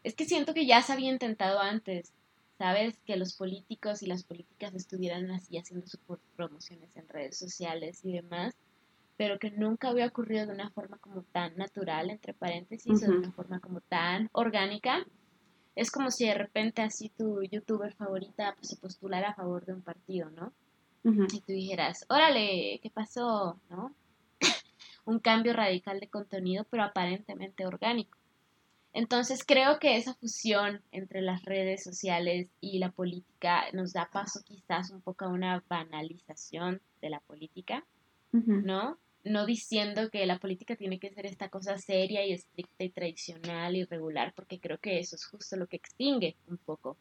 [0.03, 2.13] Es que siento que ya se había intentado antes,
[2.59, 2.99] ¿sabes?
[3.07, 6.01] Que los políticos y las políticas estuvieran así haciendo sus
[6.37, 8.55] promociones en redes sociales y demás,
[9.17, 13.19] pero que nunca había ocurrido de una forma como tan natural, entre paréntesis, o de
[13.19, 15.07] una forma como tan orgánica.
[15.75, 19.75] Es como si de repente así tu youtuber favorita pues, se postulara a favor de
[19.75, 20.53] un partido, ¿no?
[21.05, 23.61] Y tú dijeras, órale, ¿qué pasó?
[23.69, 23.95] ¿No?
[25.05, 28.17] un cambio radical de contenido, pero aparentemente orgánico.
[28.95, 34.41] Entonces creo que esa fusión entre las redes sociales y la política nos da paso
[34.45, 37.85] quizás un poco a una banalización de la política,
[38.33, 38.97] ¿no?
[39.25, 43.75] No diciendo que la política tiene que ser esta cosa seria y estricta y tradicional
[43.75, 46.97] y regular, porque creo que eso es justo lo que extingue un poco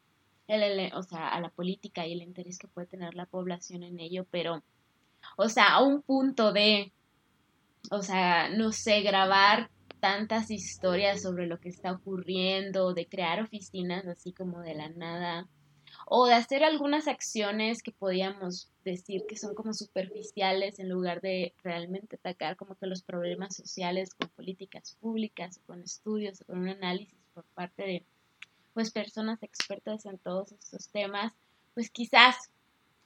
[0.48, 4.00] el, o sea, a la política y el interés que puede tener la población en
[4.00, 4.64] ello, pero,
[5.38, 6.92] o sea, a un punto de,
[7.92, 14.06] o sea, no sé, grabar tantas historias sobre lo que está ocurriendo, de crear oficinas
[14.06, 15.48] así como de la nada,
[16.06, 21.54] o de hacer algunas acciones que podíamos decir que son como superficiales en lugar de
[21.63, 27.20] realmente atacar como que los problemas sociales con políticas públicas, con estudios, con un análisis
[27.34, 28.06] por parte de
[28.74, 31.34] pues personas expertas en todos estos temas,
[31.74, 32.50] pues quizás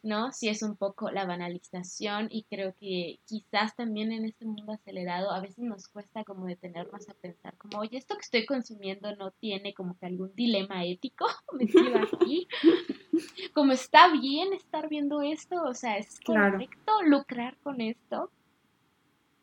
[0.08, 0.32] ¿no?
[0.32, 5.32] Sí es un poco la banalización y creo que quizás también en este mundo acelerado
[5.32, 9.32] a veces nos cuesta como detenernos a pensar como, oye, esto que estoy consumiendo no
[9.32, 12.48] tiene como que algún dilema ético metido aquí.
[13.54, 18.32] como está bien estar viendo esto, o sea, es correcto lucrar con esto.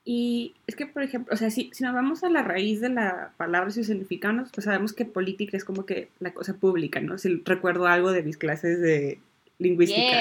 [0.06, 2.90] Y es que, por ejemplo, o sea, si, si nos vamos a la raíz de
[2.90, 7.16] la palabra y significados, pues sabemos que política es como que la cosa pública, ¿no?
[7.16, 9.18] Si recuerdo algo de mis clases de
[9.58, 10.16] lingüística.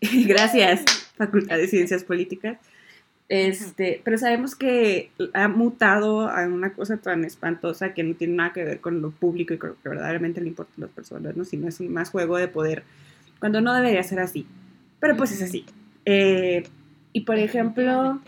[0.26, 0.84] Gracias,
[1.16, 2.58] Facultad de Ciencias Políticas.
[3.28, 8.52] Este, pero sabemos que ha mutado a una cosa tan espantosa que no tiene nada
[8.52, 11.36] que ver con lo público y con lo que verdaderamente le importa a las personas,
[11.36, 11.44] ¿no?
[11.44, 12.84] Sino es un más juego de poder,
[13.40, 14.46] cuando no debería ser así.
[15.00, 15.66] Pero pues es así.
[16.04, 16.62] Eh,
[17.12, 18.20] y por ejemplo,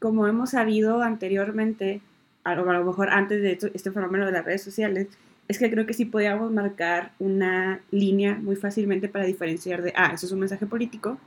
[0.00, 2.00] como hemos sabido anteriormente,
[2.42, 5.08] a lo mejor antes de este fenómeno de las redes sociales,
[5.48, 10.12] es que creo que sí podíamos marcar una línea muy fácilmente para diferenciar de, ah,
[10.14, 11.18] eso es un mensaje político,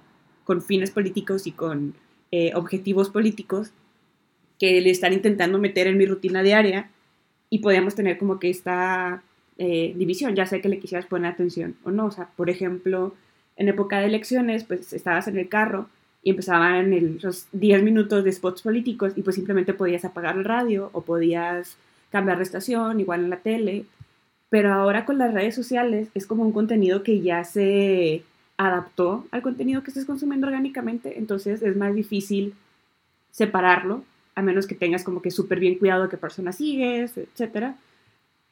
[0.43, 1.93] con fines políticos y con
[2.32, 3.71] eh, objetivos políticos
[4.60, 6.89] que le están intentando meter en mi rutina diaria
[7.49, 9.21] y podíamos tener como que esta
[9.58, 13.13] eh, división, ya sé que le quisieras poner atención o no, o sea, por ejemplo,
[13.56, 15.89] en época de elecciones, pues estabas en el carro
[16.23, 20.45] y empezaban el, los 10 minutos de spots políticos y pues simplemente podías apagar el
[20.45, 21.77] radio o podías
[22.12, 23.86] cambiar de estación, igual en la tele,
[24.49, 28.23] pero ahora con las redes sociales es como un contenido que ya se
[28.57, 32.55] adaptó al contenido que estés consumiendo orgánicamente, entonces es más difícil
[33.31, 34.03] separarlo,
[34.36, 37.73] a menos que tengas como que súper bien cuidado de qué personas sigues, etc.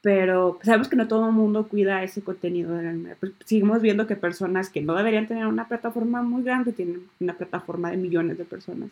[0.01, 2.79] Pero sabemos que no todo el mundo cuida ese contenido.
[3.19, 7.33] Pues, seguimos viendo que personas que no deberían tener una plataforma muy grande tienen una
[7.33, 8.89] plataforma de millones de personas.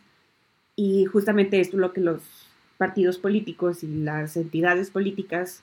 [0.76, 2.22] Y justamente esto es lo que los
[2.78, 5.62] partidos políticos y las entidades políticas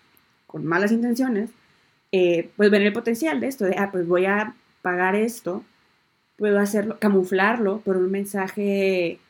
[0.50, 1.50] con malas intenciones,
[2.10, 5.64] eh, pues ven el potencial de esto, de, ah, pues voy a pagar esto,
[6.36, 9.20] puedo hacerlo, camuflarlo por un mensaje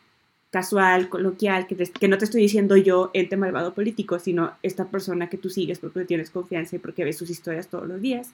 [0.50, 5.36] casual, coloquial, que, no te estoy diciendo yo, ente malvado político, sino esta persona que
[5.36, 8.30] tú sigues porque tienes confianza y porque ves sus historias todos los días.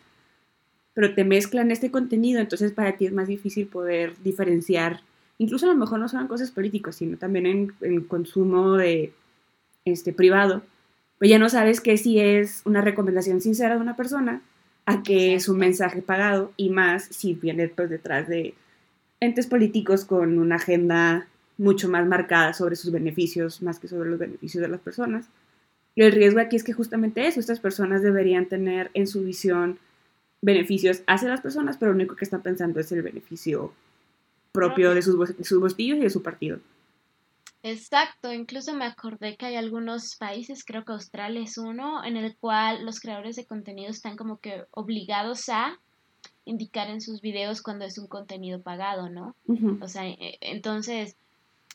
[0.94, 5.00] Pero te mezclan este contenido, entonces para ti es más difícil poder diferenciar,
[5.38, 9.12] incluso a lo mejor no son cosas políticas, sino también en, en consumo de,
[9.84, 10.62] este, privado
[11.18, 14.42] pues ya no sabes que si es una recomendación sincera de una persona
[14.84, 18.54] a que es un mensaje pagado y más si viene pues detrás de
[19.20, 21.26] entes políticos con una agenda
[21.58, 25.26] mucho más marcada sobre sus beneficios más que sobre los beneficios de las personas.
[25.94, 29.78] Y el riesgo aquí es que justamente eso, estas personas deberían tener en su visión
[30.42, 33.72] beneficios hacia las personas, pero lo único que están pensando es el beneficio
[34.52, 36.60] propio de sus, de sus bolsillos y de su partido.
[37.68, 42.36] Exacto, incluso me acordé que hay algunos países, creo que Australia es uno, en el
[42.36, 45.76] cual los creadores de contenido están como que obligados a
[46.44, 49.34] indicar en sus videos cuando es un contenido pagado, ¿no?
[49.80, 51.16] O sea, e, entonces,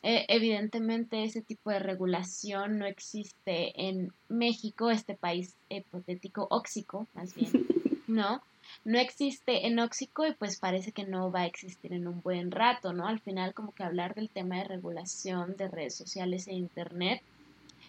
[0.02, 7.34] e, evidentemente ese tipo de regulación no existe en México, este país hipotético, óxico, más
[7.34, 7.52] bien,
[8.06, 8.40] ¿no?
[8.84, 12.50] No existe en óxico y pues parece que no va a existir en un buen
[12.50, 13.06] rato, ¿no?
[13.06, 17.22] Al final como que hablar del tema de regulación de redes sociales e internet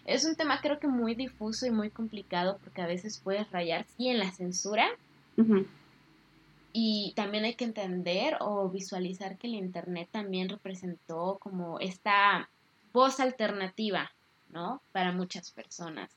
[0.05, 3.85] es un tema creo que muy difuso y muy complicado porque a veces puedes rayar
[3.95, 4.87] sí en la censura
[6.73, 12.49] y también hay que entender o visualizar que el internet también representó como esta
[12.91, 14.11] voz alternativa,
[14.49, 14.81] ¿no?
[14.91, 16.11] Para muchas personas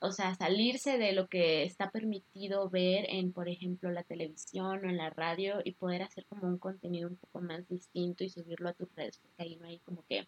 [0.00, 4.88] o sea, salirse de lo que está permitido ver en, por ejemplo, la televisión o
[4.88, 8.68] en la radio y poder hacer como un contenido un poco más distinto y subirlo
[8.68, 10.26] a tus redes, porque ahí no hay como que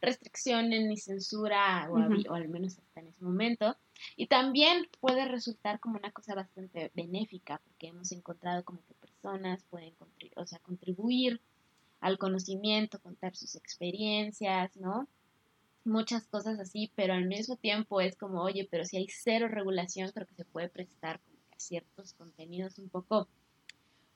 [0.00, 3.76] restricciones ni censura, o, o al menos hasta en ese momento.
[4.16, 9.64] Y también puede resultar como una cosa bastante benéfica, porque hemos encontrado como que personas
[9.70, 9.94] pueden
[10.36, 11.40] o sea, contribuir
[12.00, 15.06] al conocimiento, contar sus experiencias, ¿no?
[15.84, 20.10] Muchas cosas así, pero al mismo tiempo es como, oye, pero si hay cero regulación,
[20.12, 23.28] creo que se puede prestar a ciertos contenidos un poco,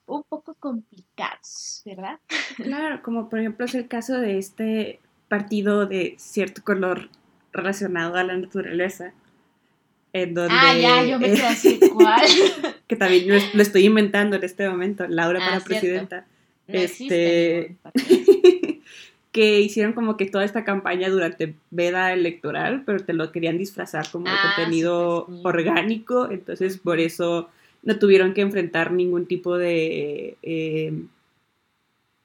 [0.07, 2.19] un poco complicados, ¿verdad?
[2.57, 7.11] Claro, como por ejemplo es el caso de este partido de cierto color
[7.53, 9.13] relacionado a la naturaleza.
[10.13, 12.27] En donde, ah, ya, yo me quedo así, ¿cuál?
[12.87, 16.27] que también lo, estoy inventando en este momento, Laura ah, para presidenta.
[16.69, 17.77] este,
[19.37, 24.11] que hicieron como que toda esta campaña durante veda electoral, pero te lo querían disfrazar
[24.11, 27.51] como ah, contenido orgánico, entonces por eso
[27.83, 31.03] no tuvieron que enfrentar ningún tipo de eh,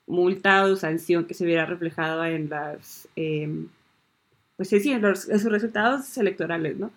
[0.08, 3.66] multa o sanción que se viera reflejada en las, eh,
[4.56, 6.92] pues sí, en los, resultados electorales, ¿no?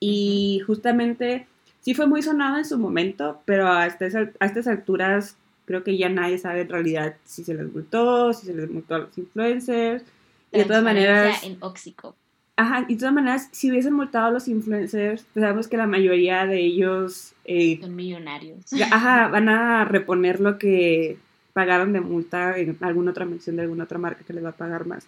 [0.00, 1.46] Y justamente
[1.80, 5.96] sí fue muy sonado en su momento, pero a estas, a estas alturas Creo que
[5.96, 9.18] ya nadie sabe en realidad si se les multó, si se les multó a los
[9.18, 10.04] influencers.
[10.52, 11.42] Y de todas maneras...
[11.44, 12.14] En óxico.
[12.56, 15.86] Ajá, y de todas maneras, si hubiesen multado a los influencers, pues sabemos que la
[15.86, 17.32] mayoría de ellos...
[17.44, 18.60] Eh, Son millonarios.
[18.90, 21.16] Ajá, van a reponer lo que
[21.52, 24.56] pagaron de multa en alguna otra mención de alguna otra marca que les va a
[24.56, 25.06] pagar más.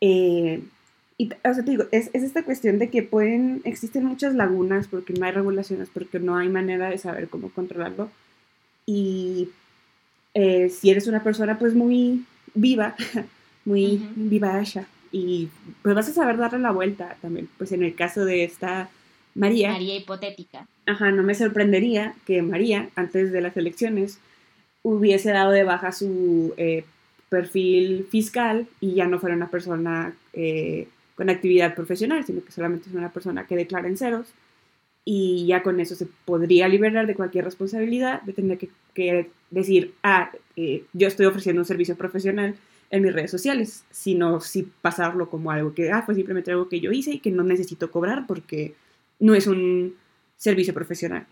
[0.00, 0.62] Eh,
[1.18, 4.88] y, o sea, te digo, es, es, esta cuestión de que pueden, existen muchas lagunas
[4.88, 8.10] porque no hay regulaciones, porque no hay manera de saber cómo controlarlo.
[8.86, 9.50] Y
[10.34, 12.94] eh, si eres una persona pues muy viva,
[13.64, 14.62] muy uh viva
[15.12, 15.48] y
[15.82, 17.48] pues vas a saber darle la vuelta también.
[17.58, 18.88] Pues en el caso de esta
[19.34, 19.72] María.
[19.72, 20.66] María hipotética.
[20.86, 24.18] Ajá, no me sorprendería que María, antes de las elecciones,
[24.82, 26.84] hubiese dado de baja su eh,
[27.28, 32.88] perfil fiscal y ya no fuera una persona eh, con actividad profesional, sino que solamente
[32.88, 34.28] es una persona que declara en ceros
[35.04, 38.58] y ya con eso se podría liberar de cualquier responsabilidad de tener
[38.94, 42.56] que, decir, ah, eh, yo estoy ofreciendo un servicio profesional
[42.90, 46.80] en mis redes sociales, sino si pasarlo como algo que, ah, fue simplemente algo que
[46.80, 48.74] yo hice y que no necesito cobrar porque
[49.18, 49.96] no es un
[50.36, 51.26] servicio profesional.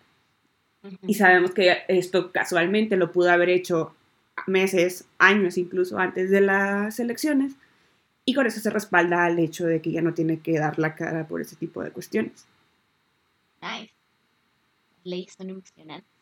[1.06, 3.94] Y sabemos que esto casualmente lo pudo haber hecho
[4.46, 7.56] meses, años incluso antes de las elecciones,
[8.24, 10.94] y con eso se respalda al hecho de que ya no tiene que dar la
[10.94, 12.46] cara por ese tipo de cuestiones.
[13.60, 13.92] Nice.
[15.04, 16.19] Leyes son emocionantes.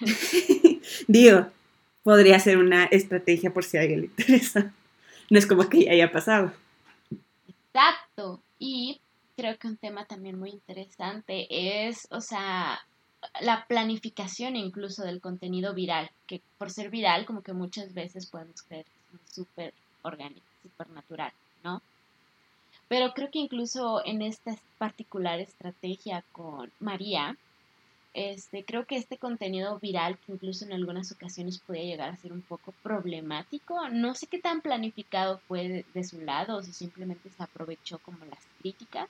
[1.08, 1.46] Digo,
[2.02, 4.72] podría ser una estrategia por si a alguien le interesa.
[5.30, 6.52] No es como que ya haya pasado.
[7.48, 8.40] Exacto.
[8.58, 9.00] Y
[9.36, 12.80] creo que un tema también muy interesante es, o sea,
[13.40, 18.62] la planificación incluso del contenido viral, que por ser viral como que muchas veces podemos
[18.62, 21.82] creer que es súper orgánico, súper natural, ¿no?
[22.88, 27.36] Pero creo que incluso en esta particular estrategia con María,
[28.14, 32.32] este, creo que este contenido viral, que incluso en algunas ocasiones podía llegar a ser
[32.32, 37.28] un poco problemático, no sé qué tan planificado fue de su lado o si simplemente
[37.28, 39.08] se aprovechó como las críticas,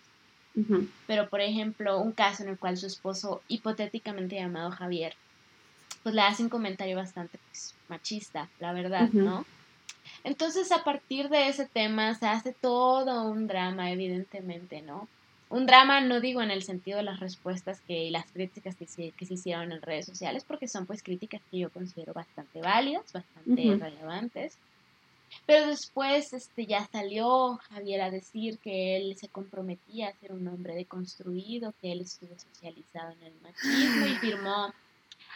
[1.06, 5.14] pero, por ejemplo, un caso en el cual su esposo, hipotéticamente llamado Javier,
[6.02, 9.44] pues le hace un comentario bastante pues, machista, la verdad, ¿no?
[10.22, 15.08] Entonces, a partir de ese tema se hace todo un drama, evidentemente, ¿no?
[15.50, 18.86] Un drama, no digo en el sentido de las respuestas que, y las críticas que
[18.86, 22.60] se, que se hicieron en redes sociales, porque son pues críticas que yo considero bastante
[22.60, 24.58] válidas, bastante relevantes.
[25.46, 30.46] Pero después este, ya salió Javier a decir que él se comprometía a ser un
[30.48, 34.72] hombre deconstruido, que él estuvo socializado en el machismo y firmó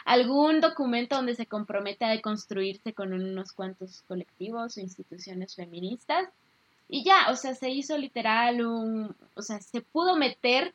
[0.05, 6.29] algún documento donde se compromete a deconstruirse con unos cuantos colectivos o instituciones feministas.
[6.89, 10.73] Y ya, o sea, se hizo literal un, o sea, se pudo meter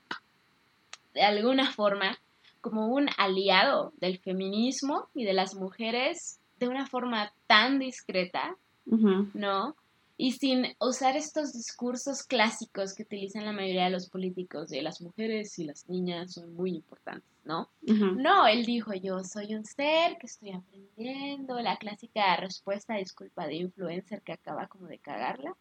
[1.13, 2.19] de alguna forma
[2.61, 9.75] como un aliado del feminismo y de las mujeres de una forma tan discreta ¿no?
[10.17, 15.01] Y sin usar estos discursos clásicos que utilizan la mayoría de los políticos de las
[15.01, 17.69] mujeres y las niñas son muy importantes, ¿no?
[17.83, 23.57] No, él dijo, yo soy un ser que estoy aprendiendo, la clásica respuesta, disculpa, de
[23.57, 25.57] influencer que acaba como de cagarla.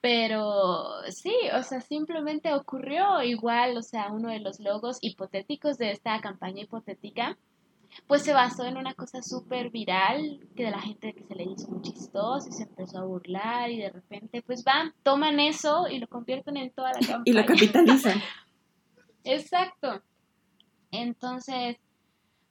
[0.00, 5.90] Pero sí, o sea, simplemente ocurrió igual, o sea, uno de los logos hipotéticos de
[5.90, 7.36] esta campaña hipotética
[8.06, 11.44] pues se basó en una cosa súper viral que de la gente que se le
[11.44, 15.86] hizo muy chistoso y se empezó a burlar y de repente pues van, toman eso
[15.88, 17.22] y lo convierten en toda la campaña.
[17.24, 18.20] Y lo capitalizan.
[19.24, 20.02] Exacto.
[20.90, 21.76] Entonces,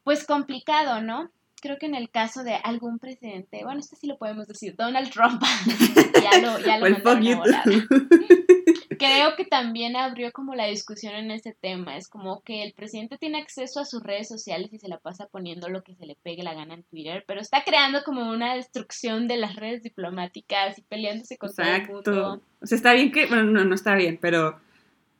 [0.03, 1.29] pues complicado, ¿no?
[1.61, 5.11] Creo que en el caso de algún presidente, bueno, esto sí lo podemos decir, Donald
[5.11, 5.41] Trump,
[6.23, 6.85] ya lo, ya lo
[8.99, 11.97] creo que también abrió como la discusión en ese tema.
[11.97, 15.27] Es como que el presidente tiene acceso a sus redes sociales y se la pasa
[15.31, 18.55] poniendo lo que se le pegue la gana en Twitter, pero está creando como una
[18.55, 22.41] destrucción de las redes diplomáticas y peleándose con todo el mundo.
[22.61, 24.59] O sea, está bien que, bueno, no, no está bien, pero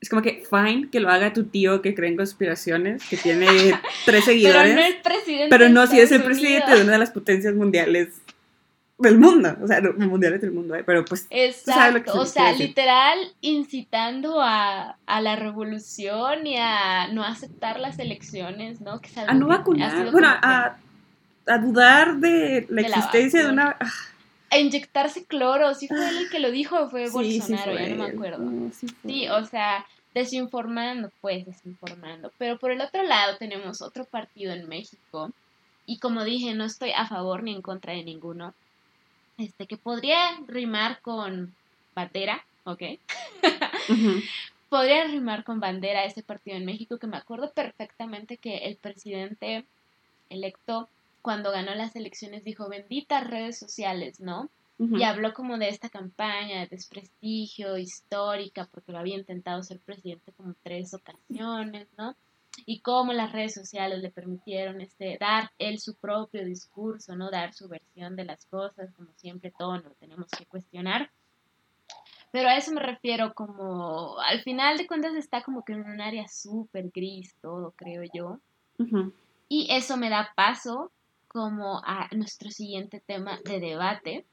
[0.01, 3.47] es como que fine que lo haga tu tío que cree en conspiraciones, que tiene
[4.05, 4.73] tres seguidores.
[4.73, 5.47] pero no el presidente.
[5.49, 8.21] Pero no si es el presidente de una de las potencias mundiales
[8.97, 10.83] del mundo, o sea, no, mundiales del mundo, ¿eh?
[10.85, 11.25] pero pues...
[11.29, 18.81] Exacto, o sea, literal incitando a, a, la revolución y a no aceptar las elecciones,
[18.81, 18.99] ¿no?
[18.99, 20.75] Que a no vacunar, bueno, a,
[21.47, 23.77] a, dudar de la existencia de una...
[23.79, 23.89] Ah.
[24.51, 28.09] A inyectarse cloro, sí fue él el que lo dijo, fue Bolsonaro, ya no me
[28.11, 28.49] acuerdo.
[28.71, 32.31] sí, o sea, desinformando, pues desinformando.
[32.37, 35.31] Pero por el otro lado tenemos otro partido en México,
[35.85, 38.53] y como dije, no estoy a favor ni en contra de ninguno,
[39.37, 41.55] este, que podría rimar con
[41.95, 42.83] bandera, ¿ok?
[44.69, 49.65] podría rimar con bandera ese partido en México, que me acuerdo perfectamente que el presidente
[50.29, 50.87] electo
[51.21, 54.49] cuando ganó las elecciones dijo benditas redes sociales, ¿no?
[54.79, 60.31] Y habló como de esta campaña de desprestigio histórica, porque lo había intentado ser presidente
[60.31, 62.15] como tres ocasiones, ¿no?
[62.65, 67.29] Y cómo las redes sociales le permitieron este, dar él su propio discurso, ¿no?
[67.29, 71.11] Dar su versión de las cosas, como siempre todo lo tenemos que cuestionar.
[72.31, 75.99] Pero a eso me refiero como, al final de cuentas está como que en un
[75.99, 78.39] área súper gris todo, creo yo.
[79.49, 80.89] Y eso me da paso
[81.29, 84.25] como a nuestro siguiente tema de debate,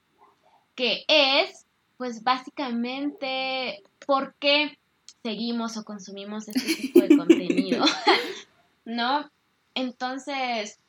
[0.75, 1.67] que es,
[1.97, 4.77] pues básicamente, ¿por qué
[5.23, 7.85] seguimos o consumimos este tipo de contenido?
[8.85, 9.31] ¿No?
[9.75, 10.81] Entonces,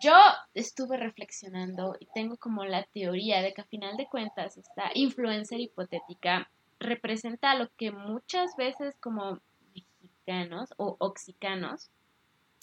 [0.00, 0.16] yo
[0.54, 5.60] estuve reflexionando y tengo como la teoría de que a final de cuentas esta influencer
[5.60, 6.50] hipotética
[6.80, 9.38] representa lo que muchas veces como
[9.74, 11.90] mexicanos o oxicanos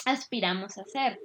[0.06, 1.20] aspiramos a ser,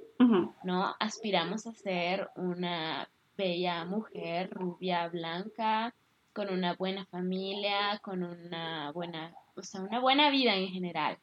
[0.63, 0.95] ¿no?
[0.99, 5.93] Aspiramos a ser una bella mujer, rubia, blanca,
[6.33, 11.17] con una buena familia, con una buena, o sea, una buena vida en general,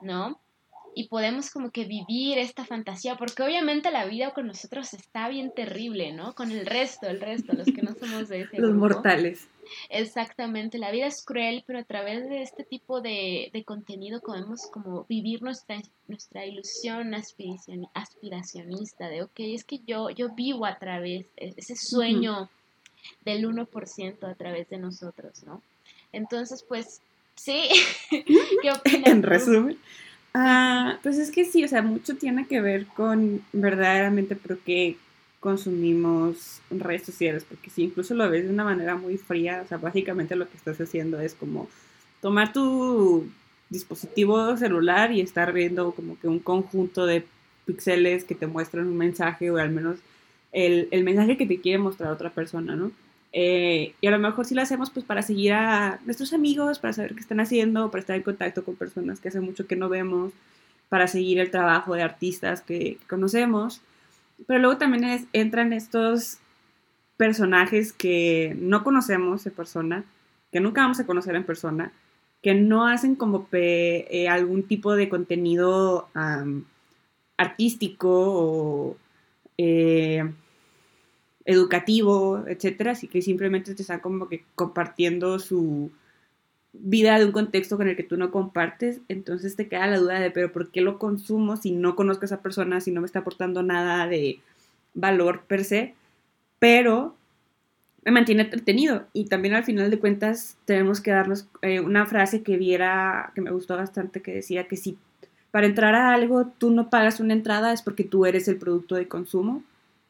[0.00, 0.40] ¿no?
[0.94, 5.52] Y podemos como que vivir esta fantasía, porque obviamente la vida con nosotros está bien
[5.54, 6.34] terrible, ¿no?
[6.34, 9.46] Con el resto, el resto, los que no somos de ese Los mortales.
[9.90, 15.04] Exactamente, la vida es cruel, pero a través de este tipo de, contenido podemos como
[15.08, 21.54] vivir nuestra, nuestra ilusión aspiracionista de, ok, es que yo, yo vivo a través, e,
[21.56, 22.48] ese sueño
[23.24, 25.62] del 1% a través de nosotros, ¿no?
[26.12, 27.00] Entonces, pues,
[27.34, 27.68] sí,
[28.62, 29.06] ¿qué opinas?
[29.06, 29.78] en resumen.
[30.34, 34.98] Ah, pues es que sí, o sea, mucho tiene que ver con verdaderamente por qué
[35.46, 39.78] consumimos redes sociales, porque si incluso lo ves de una manera muy fría, o sea,
[39.78, 41.68] básicamente lo que estás haciendo es como
[42.20, 43.28] tomar tu
[43.70, 47.24] dispositivo celular y estar viendo como que un conjunto de
[47.64, 50.00] píxeles que te muestran un mensaje o al menos
[50.50, 52.90] el, el mensaje que te quiere mostrar otra persona, ¿no?
[53.32, 56.92] Eh, y a lo mejor sí lo hacemos pues para seguir a nuestros amigos, para
[56.92, 59.88] saber qué están haciendo, para estar en contacto con personas que hace mucho que no
[59.88, 60.32] vemos,
[60.88, 63.80] para seguir el trabajo de artistas que conocemos.
[64.46, 66.38] Pero luego también entran estos
[67.16, 70.04] personajes que no conocemos de persona,
[70.52, 71.92] que nunca vamos a conocer en persona,
[72.42, 76.08] que no hacen como eh, algún tipo de contenido
[77.36, 78.96] artístico o
[79.58, 80.22] eh,
[81.44, 85.90] educativo, etcétera, así que simplemente te están como que compartiendo su,
[86.80, 90.20] vida de un contexto con el que tú no compartes, entonces te queda la duda
[90.20, 93.06] de, pero ¿por qué lo consumo si no conozco a esa persona, si no me
[93.06, 94.40] está aportando nada de
[94.94, 95.94] valor per se?
[96.58, 97.16] Pero
[98.04, 102.42] me mantiene entretenido y también al final de cuentas tenemos que darnos eh, una frase
[102.42, 104.96] que viera, que me gustó bastante, que decía que si
[105.50, 108.94] para entrar a algo tú no pagas una entrada es porque tú eres el producto
[108.94, 109.62] de consumo.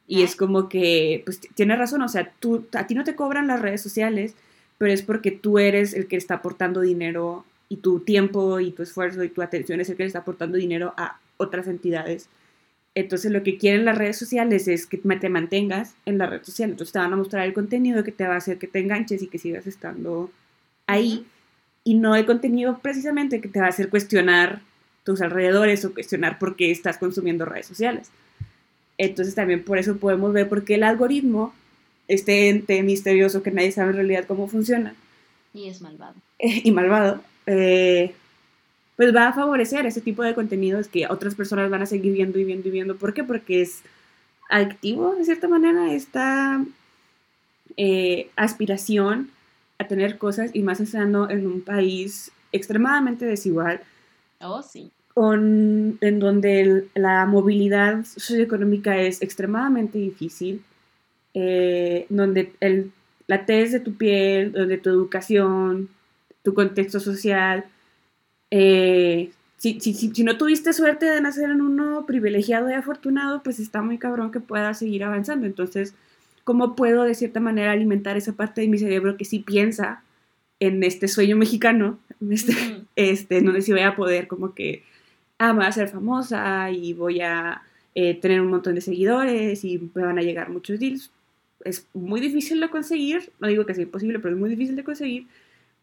[0.09, 3.49] Y es como que, pues tienes razón, o sea, tú, a ti no te cobran
[3.49, 4.37] las redes sociales,
[4.79, 8.83] pero es porque tú eres el que está aportando dinero y tu tiempo y tu
[8.83, 12.29] esfuerzo y tu atención es el que le está aportando dinero a otras entidades.
[12.95, 16.71] Entonces lo que quieren las redes sociales es que te mantengas en la red social.
[16.71, 19.23] Entonces te van a mostrar el contenido que te va a hacer que te enganches
[19.23, 20.31] y que sigas estando
[20.87, 21.27] ahí.
[21.85, 24.63] Y no el contenido precisamente que te va a hacer cuestionar
[25.05, 28.11] tus alrededores o cuestionar por qué estás consumiendo redes sociales.
[28.99, 31.55] Entonces también por eso podemos ver por qué el algoritmo
[32.09, 34.95] este ente misterioso que nadie sabe en realidad cómo funciona.
[35.53, 36.15] Y es malvado.
[36.39, 37.21] y malvado.
[37.47, 38.15] Eh,
[38.97, 42.39] pues va a favorecer ese tipo de contenidos que otras personas van a seguir viendo
[42.39, 42.97] y viendo y viendo.
[42.97, 43.25] ¿Por qué?
[43.25, 43.83] Porque es
[44.49, 46.65] activo, de cierta manera, esta
[47.77, 49.31] eh, aspiración
[49.79, 53.81] a tener cosas y más estando en un país extremadamente desigual.
[54.41, 54.91] Oh, sí.
[55.13, 60.63] Con, en donde la movilidad socioeconómica es extremadamente difícil
[61.39, 62.93] eh, donde el,
[63.27, 65.91] la tez de tu piel, donde tu educación,
[66.43, 67.67] tu contexto social,
[68.51, 73.61] eh, si, si, si, no tuviste suerte de nacer en uno privilegiado y afortunado, pues
[73.61, 75.47] está muy cabrón que puedas seguir avanzando.
[75.47, 75.95] Entonces,
[76.45, 80.03] ¿cómo puedo de cierta manera alimentar esa parte de mi cerebro que sí piensa
[80.59, 82.55] en este sueño mexicano, en este,
[82.97, 84.85] este, donde sí voy a poder como que,
[85.39, 87.61] ah, me voy a ser famosa y voy a
[87.95, 91.11] eh, tener un montón de seguidores y me van a llegar muchos deals?
[91.67, 94.85] Es muy difícil de conseguir, no digo que sea imposible, pero es muy difícil de
[94.85, 95.27] conseguir.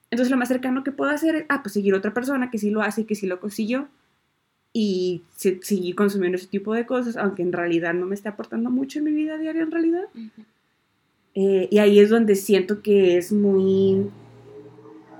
[0.09, 2.69] Entonces lo más cercano que puedo hacer es, ah, pues seguir otra persona que sí
[2.69, 3.87] lo hace y que sí lo consiguió
[4.73, 8.99] y seguir consumiendo ese tipo de cosas, aunque en realidad no me está aportando mucho
[8.99, 10.05] en mi vida diaria en realidad.
[11.35, 14.07] Eh, y ahí es donde siento que es muy...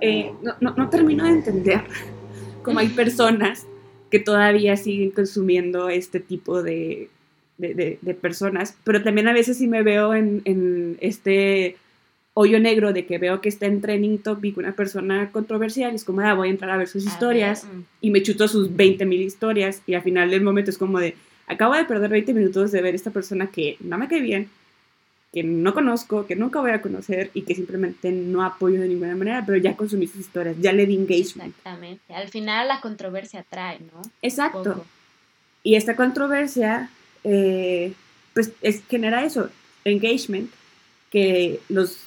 [0.02, 1.82] Eh, no, no, no termino de entender
[2.64, 3.68] cómo hay personas
[4.10, 7.10] que todavía siguen consumiendo este tipo de
[7.58, 11.78] de, de- de personas, pero también a veces sí me veo en, en este
[12.36, 16.04] hoyo negro de que veo que está en trending topic una persona controversial, y es
[16.04, 18.76] como, ah, voy a entrar a ver sus historias ver, mm, y me chuto sus
[18.76, 21.16] 20 mil historias y al final del momento es como de,
[21.48, 24.50] acabo de perder 20 minutos de ver esta persona que no me cae bien,
[25.32, 29.16] que no conozco, que nunca voy a conocer y que simplemente no apoyo de ninguna
[29.16, 31.50] manera, pero ya consumí sus historias, ya le di engagement.
[31.56, 32.14] Exactamente.
[32.16, 34.02] Al final la controversia atrae, ¿no?
[34.24, 34.86] Exacto.
[35.64, 36.90] Y esta controversia,
[37.24, 37.94] eh,
[38.34, 39.50] pues es, genera eso,
[39.86, 40.50] engagement,
[41.12, 42.00] que los,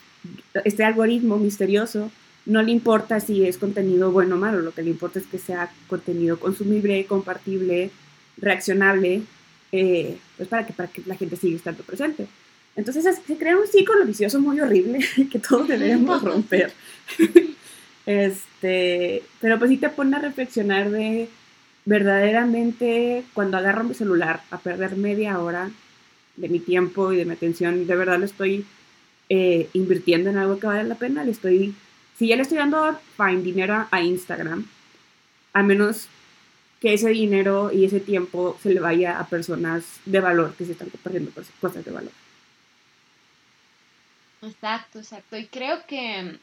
[0.65, 2.11] este algoritmo misterioso
[2.47, 5.39] no le importa si es contenido bueno o malo, lo que le importa es que
[5.39, 7.91] sea contenido consumible, compartible,
[8.37, 9.23] reaccionable,
[9.73, 12.27] eh, pues para que, para que la gente siga estando presente.
[12.77, 14.99] Entonces es- se crea un círculo vicioso muy horrible
[15.31, 16.73] que todos deberíamos romper.
[18.07, 21.29] este, pero pues sí te pone a reflexionar de
[21.87, 25.71] verdaderamente cuando agarro mi celular a perder media hora
[26.37, 28.67] de mi tiempo y de mi atención, de verdad lo estoy
[29.31, 31.75] eh, invirtiendo en algo que vale la pena, le estoy,
[32.19, 34.71] si ya le estoy dando fine dinero a Instagram,
[35.55, 36.11] a menos
[36.81, 40.73] que ese dinero y ese tiempo se le vaya a personas de valor que se
[40.73, 42.13] están compartiendo cos- cosas de valor.
[44.43, 45.37] Exacto, exacto.
[45.37, 46.41] Y creo que,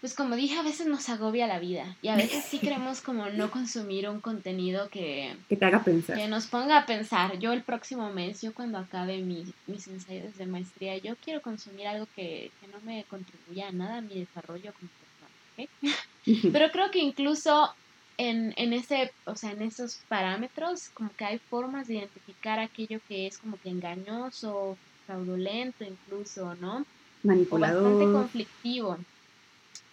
[0.00, 1.96] pues como dije, a veces nos agobia la vida.
[2.02, 6.16] Y a veces sí queremos como no consumir un contenido que, Que te haga pensar.
[6.16, 7.38] que nos ponga a pensar.
[7.38, 11.86] Yo el próximo mes, yo cuando acabe mis, mis ensayos de maestría, yo quiero consumir
[11.88, 15.96] algo que, que no me contribuya a nada a mi desarrollo como persona.
[16.38, 16.50] ¿ok?
[16.52, 17.72] Pero creo que incluso
[18.18, 23.00] en, en ese, o sea, en esos parámetros, como que hay formas de identificar aquello
[23.08, 24.76] que es como que engañoso,
[25.06, 26.76] fraudulento incluso, ¿no?
[26.76, 28.12] O bastante Manipulador.
[28.12, 28.98] conflictivo.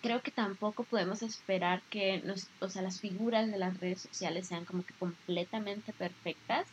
[0.04, 4.48] Creo que tampoco podemos esperar que nos, o sea, las figuras de las redes sociales
[4.48, 6.68] sean como que completamente perfectas,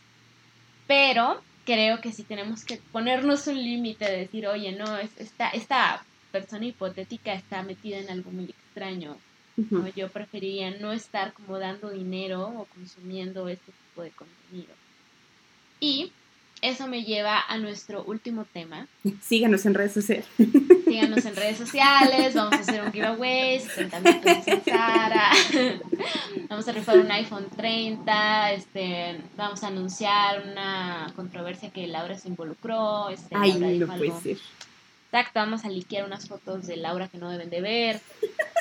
[0.89, 5.51] pero creo que sí tenemos que ponernos un límite de decir, oye, no, es, esta,
[5.51, 9.17] esta persona hipotética está metida en algo muy extraño.
[9.95, 14.75] Yo preferiría no estar como dando dinero o consumiendo este tipo de contenido.
[15.79, 16.13] Y
[16.63, 18.87] eso me lleva a nuestro último tema.
[19.23, 20.27] Síganos en redes sociales.
[20.85, 25.31] Síganos en redes sociales, vamos a hacer un giveaway, 70 mil pesos en Sara.
[26.49, 32.27] Vamos a rifar un iPhone 30, este, vamos a anunciar una controversia que Laura se
[32.29, 33.09] involucró.
[33.09, 34.37] Este, Ay, no puede algo- ser.
[35.13, 38.01] Exacto, vamos a liquear unas fotos de Laura que no deben de ver.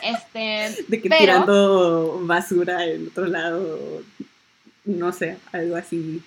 [0.04, 4.04] Este, De que pero- tirando basura en otro lado,
[4.86, 6.22] no sé, algo así,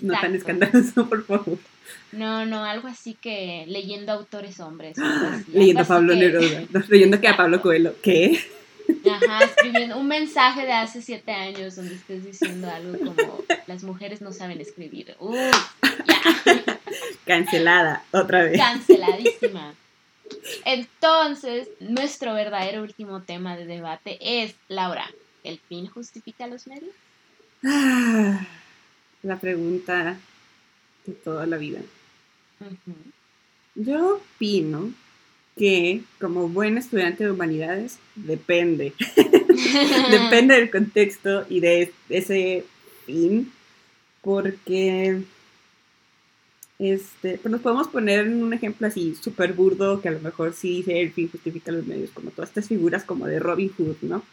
[0.00, 1.58] no tan escandaloso, por favor.
[2.12, 4.96] No, no, algo así que leyendo autores hombres.
[4.98, 7.60] así, Leyendo a Pablo que- Neruda, no, leyendo que a Pablo.
[7.60, 8.38] Coelho, ¿qué?
[9.10, 14.20] Ajá, escribiendo un mensaje de hace siete años donde estés diciendo algo como las mujeres
[14.20, 15.14] no saben escribir.
[15.20, 15.36] Uy,
[16.06, 16.80] ya,
[17.26, 18.58] Cancelada, otra vez.
[18.58, 19.74] canceladísima.
[20.64, 25.08] Entonces, nuestro verdadero último tema de debate es, Laura,
[25.44, 26.92] ¿el fin justifica los medios?
[29.22, 30.18] La pregunta
[31.06, 31.80] de toda la vida.
[33.74, 34.92] Yo opino
[35.56, 38.94] que como buen estudiante de humanidades, depende.
[40.10, 42.64] depende del contexto y de ese
[43.06, 43.52] fin,
[44.22, 45.22] porque
[46.78, 50.52] este, pues nos podemos poner en un ejemplo así súper burdo, que a lo mejor
[50.52, 53.96] sí dice el fin justifica los medios, como todas estas figuras como de Robin Hood,
[54.02, 54.24] ¿no?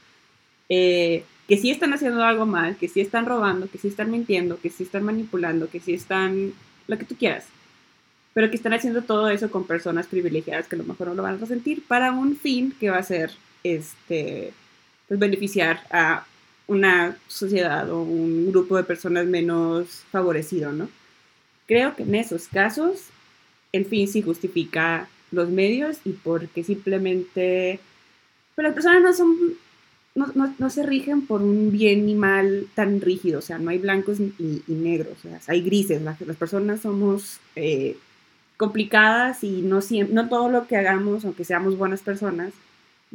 [0.69, 4.59] Eh, que sí están haciendo algo mal, que sí están robando, que sí están mintiendo,
[4.59, 6.53] que sí están manipulando, que sí están
[6.87, 7.47] lo que tú quieras,
[8.35, 11.23] pero que están haciendo todo eso con personas privilegiadas que a lo mejor no lo
[11.23, 13.31] van a resentir para un fin que va a ser
[13.63, 14.53] este
[15.07, 16.23] pues beneficiar a
[16.67, 20.87] una sociedad o un grupo de personas menos favorecido, ¿no?
[21.65, 23.05] Creo que en esos casos
[23.71, 27.79] el fin sí justifica los medios y porque simplemente
[28.53, 29.57] pues las personas no son
[30.15, 33.69] no, no- no se rigen por un bien ni mal tan rígido, o sea, no
[33.69, 34.33] hay blancos y,
[34.67, 37.97] y negros, o sea, hay grises, las, las personas somos eh,
[38.57, 42.51] complicadas y no, siem- no todo lo que hagamos, aunque seamos buenas personas,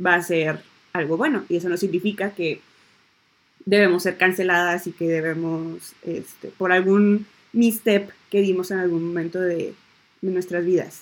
[0.05, 0.61] va a ser
[0.93, 1.45] algo bueno.
[1.49, 2.61] Y eso no significa que
[3.67, 9.41] debemos ser canceladas y que debemos, este, por algún misstep que dimos en algún momento
[9.41, 9.75] de,
[10.23, 11.01] de nuestras vidas.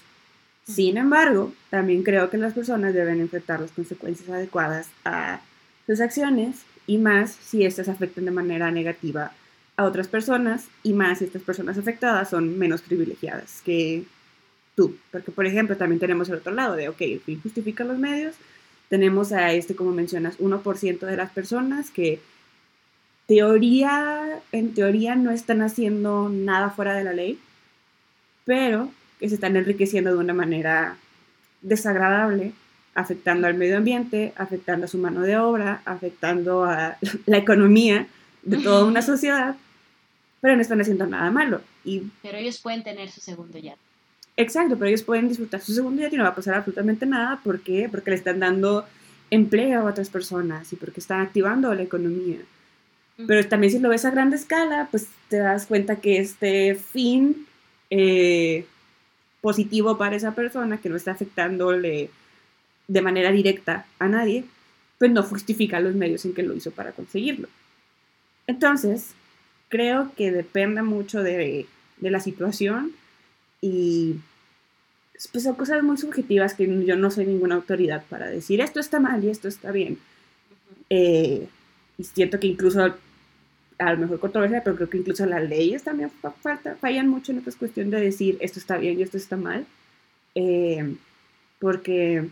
[0.66, 5.40] Sin embargo, también creo que las personas deben enfrentar las consecuencias adecuadas a
[5.86, 9.32] sus acciones y más si estas afectan de manera negativa
[9.76, 14.04] a otras personas y más si estas personas afectadas son menos privilegiadas que
[14.74, 14.96] tú.
[15.10, 18.34] Porque, por ejemplo, también tenemos el otro lado de, ok, el fin justifica los medios.
[18.88, 22.20] Tenemos a este, como mencionas, 1% de las personas que
[23.26, 27.38] teoría, en teoría no están haciendo nada fuera de la ley,
[28.44, 30.96] pero que se están enriqueciendo de una manera
[31.62, 32.52] desagradable,
[32.94, 38.06] afectando al medio ambiente, afectando a su mano de obra, afectando a la economía
[38.42, 39.56] de toda una sociedad,
[40.40, 41.60] pero no están haciendo nada malo.
[41.84, 43.78] Y, pero ellos pueden tener su segundo yate.
[44.36, 47.40] Exacto, pero ellos pueden disfrutar su segundo yate y no va a pasar absolutamente nada.
[47.42, 47.88] ¿Por qué?
[47.90, 48.86] Porque le están dando
[49.30, 52.38] empleo a otras personas y porque están activando la economía.
[53.26, 57.46] Pero también si lo ves a gran escala, pues te das cuenta que este fin
[57.90, 58.64] eh,
[59.40, 62.10] positivo para esa persona, que no está afectándole
[62.88, 64.44] de manera directa a nadie,
[64.98, 67.48] pues no justifica los medios en que lo hizo para conseguirlo.
[68.46, 69.14] Entonces,
[69.68, 71.66] creo que depende mucho de,
[72.00, 72.92] la situación
[73.60, 74.16] y
[75.30, 78.98] pues son cosas muy subjetivas que yo no soy ninguna autoridad para decir esto está
[78.98, 79.98] mal y esto está bien.
[80.90, 81.46] Eh,
[81.96, 82.94] y siento que incluso,
[83.78, 86.10] a lo mejor controversia, pero creo que incluso las leyes también
[86.42, 89.64] falta, fallan mucho en esta cuestión de decir esto está bien y esto está mal.
[90.34, 90.96] Eh,
[91.60, 92.28] porque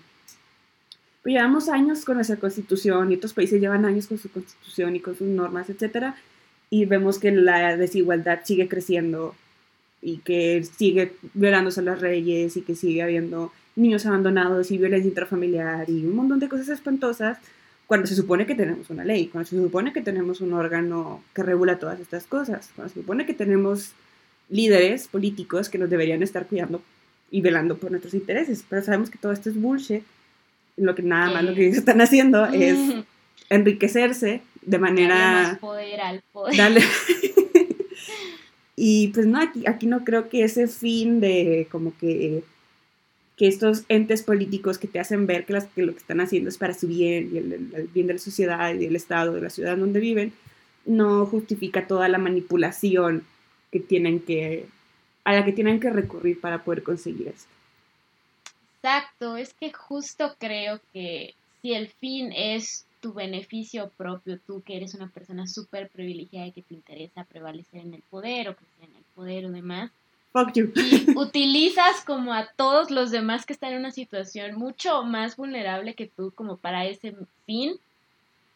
[1.25, 5.17] llevamos años con nuestra constitución y otros países llevan años con su constitución y con
[5.17, 6.17] sus normas, etcétera,
[6.71, 9.35] y vemos que la desigualdad sigue creciendo
[10.03, 15.91] y que sigue violándose las reyes y que sigue habiendo niños abandonados y violencia intrafamiliar
[15.91, 17.39] y un montón de cosas espantosas
[17.87, 21.43] cuando se supone que tenemos una ley, cuando se supone que tenemos un órgano que
[21.43, 23.93] regula todas estas cosas, cuando se supone que tenemos
[24.49, 26.83] líderes políticos que nos deberían estar cuidando
[27.31, 30.05] y velando por nuestros intereses, pero sabemos que todo esto es bullshit
[30.77, 32.79] lo que nada más lo que están haciendo es
[33.49, 35.15] enriquecerse de manera...
[35.15, 36.83] Darle más poder al poder.
[38.77, 42.43] y pues no, aquí, aquí no creo que ese fin de como que,
[43.37, 46.49] que estos entes políticos que te hacen ver que, las, que lo que están haciendo
[46.49, 49.51] es para su bien y el, bien de la sociedad y del Estado, de la
[49.51, 50.33] ciudad donde viven,
[50.87, 53.25] no justifica toda la manipulación
[53.71, 54.67] que tienen que,
[55.25, 57.60] a la que tienen que recurrir para poder conseguir esto.
[58.83, 64.77] Exacto, es que justo creo que si el fin es tu beneficio propio, tú que
[64.77, 68.89] eres una persona súper privilegiada y que te interesa prevalecer en el poder o crecer
[68.89, 69.91] en el poder o demás,
[70.33, 70.73] Fuck you.
[70.77, 75.95] y utilizas como a todos los demás que están en una situación mucho más vulnerable
[75.95, 77.15] que tú como para ese
[77.45, 77.75] fin,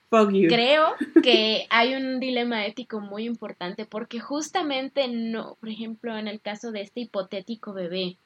[0.09, 0.49] Fuck you.
[0.49, 6.41] creo que hay un dilema ético muy importante porque justamente no, por ejemplo, en el
[6.41, 8.17] caso de este hipotético bebé,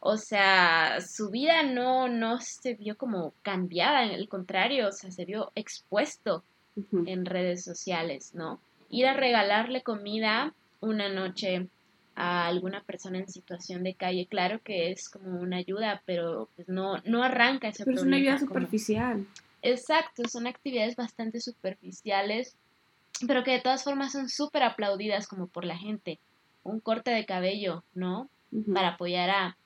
[0.00, 5.10] o sea, su vida no, no se vio como cambiada, en el contrario, o sea,
[5.10, 6.42] se vio expuesto
[7.04, 8.58] en redes sociales, ¿no?
[8.88, 11.68] Ir a regalarle comida una noche
[12.14, 16.68] a alguna persona en situación de calle, claro que es como una ayuda, pero pues
[16.68, 18.16] no, no arranca ese pero problema.
[18.16, 19.26] es una ayuda superficial.
[19.62, 22.56] Exacto, son actividades bastante superficiales,
[23.26, 26.18] pero que de todas formas son súper aplaudidas como por la gente.
[26.62, 28.30] Un corte de cabello, ¿no?
[28.74, 29.56] Para apoyar a,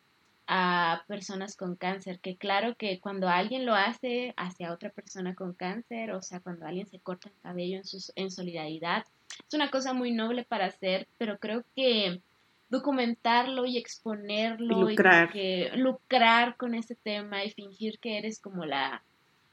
[0.47, 5.55] a personas con cáncer, que claro que cuando alguien lo hace hacia otra persona con
[5.55, 9.05] cáncer, o sea, cuando alguien se corta el cabello en, sus, en solidaridad,
[9.47, 12.21] es una cosa muy noble para hacer, pero creo que
[12.69, 18.65] documentarlo y exponerlo y lucrar, que lucrar con ese tema y fingir que eres como
[18.65, 19.03] la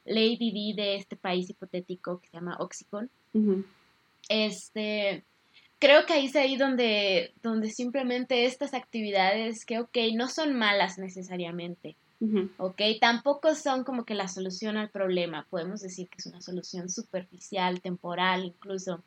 [0.05, 3.09] Lady D de este país hipotético que se llama Oxycon,
[4.27, 5.23] este
[5.81, 10.97] creo que ahí es ahí donde, donde simplemente estas actividades que, ok, no son malas
[10.99, 11.97] necesariamente,
[12.57, 16.87] ok, tampoco son como que la solución al problema, podemos decir que es una solución
[16.87, 19.01] superficial, temporal incluso,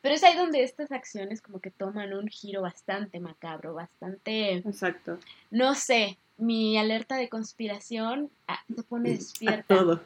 [0.00, 4.54] pero es ahí donde estas acciones como que toman un giro bastante macabro, bastante...
[4.54, 5.18] Exacto.
[5.50, 9.76] No sé, mi alerta de conspiración ah, se pone despierta.
[9.76, 10.00] todo.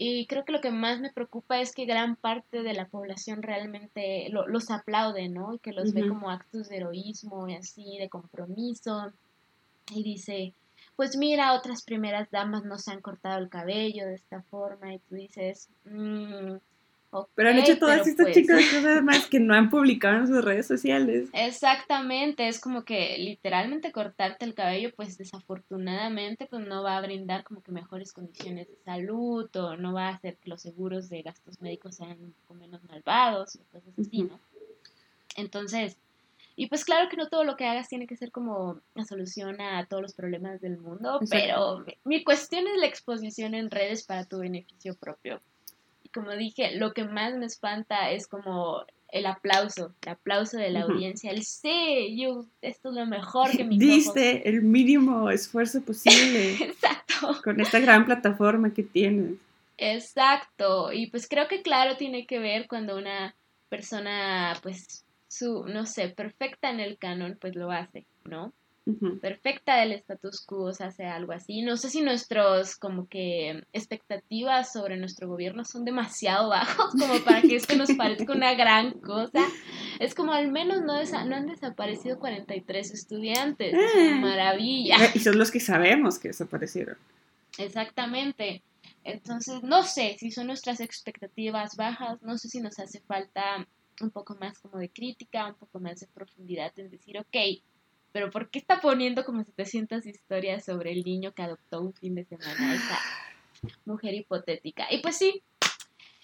[0.00, 3.42] Y creo que lo que más me preocupa es que gran parte de la población
[3.42, 5.54] realmente los aplaude, ¿no?
[5.54, 9.12] Y que los ve como actos de heroísmo y así, de compromiso.
[9.92, 10.54] Y dice,
[10.94, 14.94] pues mira, otras primeras damas no se han cortado el cabello de esta forma.
[14.94, 16.58] Y tú dices, mmm,
[17.34, 20.44] pero han hecho todas estas pues chicas cosas más que no han publicado en sus
[20.44, 21.30] redes sociales.
[21.32, 27.44] Exactamente, es como que literalmente cortarte el cabello, pues desafortunadamente pues no va a brindar
[27.44, 31.22] como que mejores condiciones de salud o no va a hacer que los seguros de
[31.22, 34.38] gastos médicos sean un poco menos malvados y cosas así, ¿no?
[35.36, 35.96] Entonces,
[36.56, 39.60] y pues claro que no todo lo que hagas tiene que ser como la solución
[39.60, 44.24] a todos los problemas del mundo, pero mi cuestión es la exposición en redes para
[44.24, 45.40] tu beneficio propio
[46.12, 50.82] como dije, lo que más me espanta es como el aplauso, el aplauso de la
[50.82, 56.54] audiencia, el sí, yo, esto es lo mejor que mis Diste el mínimo esfuerzo posible.
[56.60, 57.40] Exacto.
[57.42, 59.34] Con esta gran plataforma que tienes.
[59.78, 60.92] Exacto.
[60.92, 63.34] Y pues creo que claro tiene que ver cuando una
[63.68, 68.52] persona, pues, su, no sé, perfecta en el canon, pues lo hace, ¿no?
[69.20, 71.62] Perfecta del status quo se hace algo así.
[71.62, 77.42] No sé si nuestros como que expectativas sobre nuestro gobierno son demasiado bajos como para
[77.42, 79.40] que esto nos parezca una gran cosa.
[79.98, 83.74] Es como al menos no, no han desaparecido 43 estudiantes.
[83.74, 84.20] es una eh.
[84.20, 84.96] maravilla.
[85.14, 86.96] Y son los que sabemos que desaparecieron.
[87.58, 88.62] Exactamente.
[89.04, 93.66] Entonces, no sé si son nuestras expectativas bajas, no sé si nos hace falta
[94.00, 97.36] un poco más como de crítica, un poco más de profundidad en decir, ok,
[98.12, 102.14] pero ¿por qué está poniendo como 700 historias sobre el niño que adoptó un fin
[102.14, 102.98] de semana esa
[103.84, 104.86] mujer hipotética?
[104.90, 105.42] Y pues sí,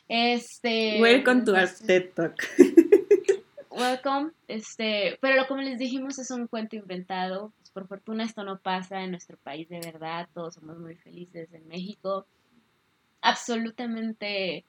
[0.08, 1.00] este...
[1.00, 2.36] Welcome to our TED Talk.
[3.70, 8.58] Welcome, este, pero como les dijimos es un cuento inventado, pues por fortuna esto no
[8.58, 12.24] pasa en nuestro país de verdad, todos somos muy felices en México,
[13.20, 14.64] absolutamente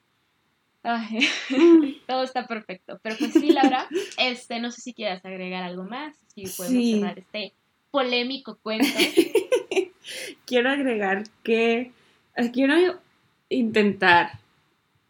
[2.06, 2.98] todo está perfecto.
[3.02, 3.86] Pero pues sí, Laura,
[4.18, 7.52] este, no sé si quieras agregar algo más, si podemos cerrar este
[7.90, 8.86] polémico cuento.
[10.46, 11.92] quiero agregar que
[12.36, 13.00] eh, quiero
[13.48, 14.38] intentar,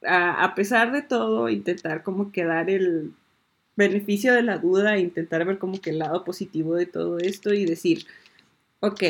[0.07, 3.13] a, pesar de todo, intentar como que dar el
[3.77, 7.65] beneficio de la duda, intentar ver como que el lado positivo de todo esto y
[7.65, 8.07] decir,
[8.81, 9.03] ok,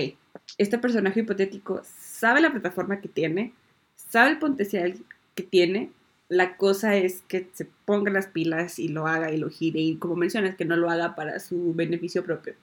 [0.59, 3.53] este personaje hipotético sabe la plataforma que tiene,
[3.95, 4.97] sabe el potencial
[5.35, 5.91] que tiene,
[6.29, 9.97] la cosa es que se ponga las pilas y lo haga y lo gire y
[9.97, 12.55] como mencionas, que no lo haga para su beneficio propio.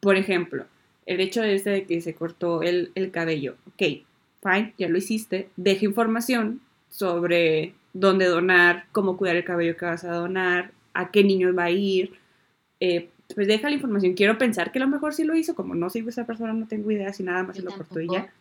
[0.00, 0.66] Por ejemplo,
[1.06, 3.56] el hecho de este de que se cortó el, cabello.
[3.68, 4.04] Ok,
[4.42, 5.48] fine, ya lo hiciste.
[5.56, 11.22] Deja información sobre dónde donar, cómo cuidar el cabello que vas a donar, a qué
[11.22, 12.14] niños va a ir.
[12.80, 14.14] Eh, pues deja la información.
[14.14, 16.66] Quiero pensar que a lo mejor sí lo hizo, como no sigo esa persona, no
[16.66, 18.32] tengo idea si nada más se lo cortó y ya.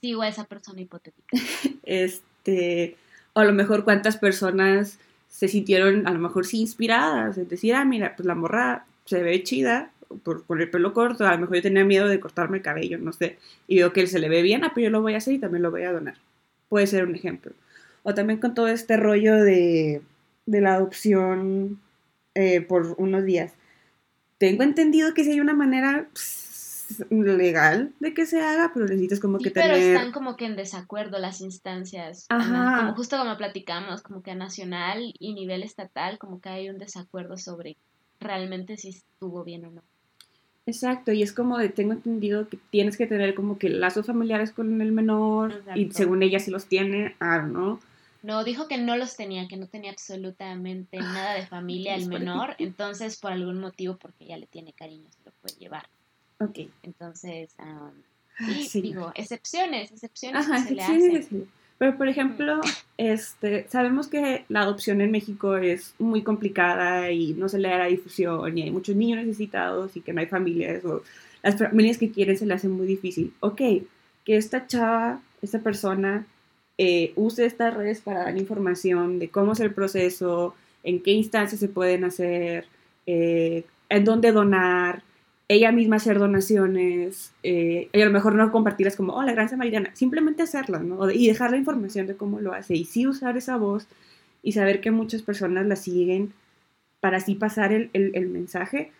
[0.00, 1.36] Sigo a esa persona hipotética.
[1.82, 2.96] este
[3.32, 7.74] o a lo mejor cuántas personas se sintieron a lo mejor sí inspiradas, es decir,
[7.74, 9.90] ah, mira, pues la morra se ve chida
[10.22, 13.12] por, el pelo corto, a lo mejor yo tenía miedo de cortarme el cabello, no
[13.12, 15.18] sé, y veo que él se le ve bien, ah, pero yo lo voy a
[15.18, 16.16] hacer y también lo voy a donar.
[16.68, 17.52] Puede ser un ejemplo.
[18.02, 20.02] O también con todo este rollo de,
[20.46, 21.80] de la adopción
[22.34, 23.52] eh, por unos días.
[24.38, 26.08] Tengo entendido que si hay una manera
[27.10, 29.70] legal de que se haga, pero necesitas como que tener...
[29.70, 34.34] Pero están como que en desacuerdo las instancias, como justo como platicamos, como que a
[34.34, 37.76] nacional y nivel estatal, como que hay un desacuerdo sobre
[38.20, 39.82] realmente si estuvo bien o no.
[40.64, 44.52] Exacto, y es como de, tengo entendido que tienes que tener como que lazos familiares
[44.52, 47.80] con el menor, y según ella sí los tiene, ah, ¿no?
[48.22, 52.54] No, dijo que no los tenía, que no tenía absolutamente nada de familia el menor,
[52.58, 55.88] entonces por algún motivo, porque ella le tiene cariño, se lo puede llevar.
[56.42, 56.68] Ok.
[56.82, 57.54] Entonces,
[58.74, 61.48] digo, excepciones, excepciones se le hacen.
[61.78, 62.60] Pero, por ejemplo,
[62.96, 67.78] este, sabemos que la adopción en México es muy complicada y no se le da
[67.78, 71.02] la difusión y hay muchos niños necesitados y que no hay familias o
[71.42, 73.34] las familias que quieren se le hace muy difícil.
[73.40, 73.60] Ok,
[74.24, 76.24] que esta chava, esta persona,
[76.78, 81.60] eh, use estas redes para dar información de cómo es el proceso, en qué instancias
[81.60, 82.66] se pueden hacer,
[83.06, 85.02] eh, en dónde donar,
[85.48, 89.48] ella misma hacer donaciones, eh, y a lo mejor no compartirlas como, oh, la gran
[89.48, 91.10] samaritana, simplemente hacerlas, ¿no?
[91.10, 93.86] Y dejar la información de cómo lo hace, y sí usar esa voz
[94.42, 96.32] y saber que muchas personas la siguen
[97.00, 98.92] para así pasar el, el, mensaje.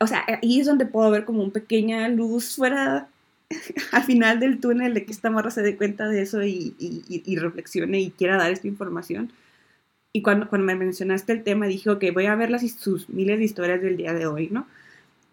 [0.00, 3.08] O sea, ahí es donde puedo ver como una pequeña luz fuera
[3.92, 7.02] al final del túnel de que esta morra se dé cuenta de eso y, y,
[7.08, 9.32] y, reflexione y quiera dar esta información.
[10.12, 13.38] Y cuando, cuando me mencionaste el tema, dije, ok, voy a ver las, sus miles
[13.38, 14.66] de historias del día de hoy, ¿no?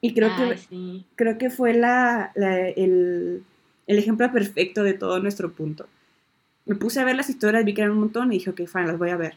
[0.01, 3.43] Y creo, que, creo que fue la, el,
[3.87, 5.87] ejemplo perfecto de todo nuestro punto.
[6.65, 8.87] Me puse a ver las historias, vi que eran un montón y dije, ok, fine,
[8.87, 9.35] las voy a ver.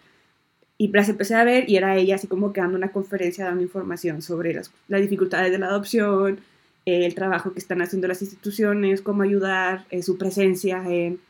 [0.79, 3.63] Y las empecé a ver y era ella así como que dando una conferencia, dando
[3.63, 6.41] información sobre las, las dificultades de la adopción,
[6.85, 11.21] el trabajo que están haciendo las instituciones, cómo ayudar, eh, su presencia en...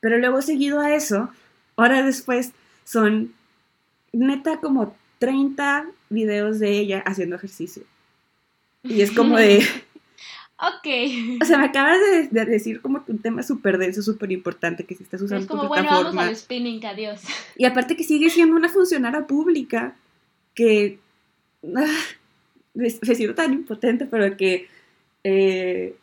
[0.00, 1.30] Pero luego seguido a eso,
[1.76, 2.52] ahora después
[2.84, 3.32] son
[4.12, 7.84] neta como 30 videos de ella haciendo ejercicio.
[8.82, 9.58] Y es como de...
[10.58, 11.40] ok.
[11.42, 11.98] O sea, me acabas
[12.30, 15.48] de, decir como que un tema súper denso, súper importante que si estás usando Es
[15.48, 17.20] como, bueno, vamos al spinning, adiós.
[17.56, 19.94] Y aparte que sigue siendo una funcionaria pública
[20.54, 20.98] que...
[21.76, 21.86] Ah,
[22.74, 24.68] me, siento tan impotente, pero que...
[25.24, 25.94] Eh,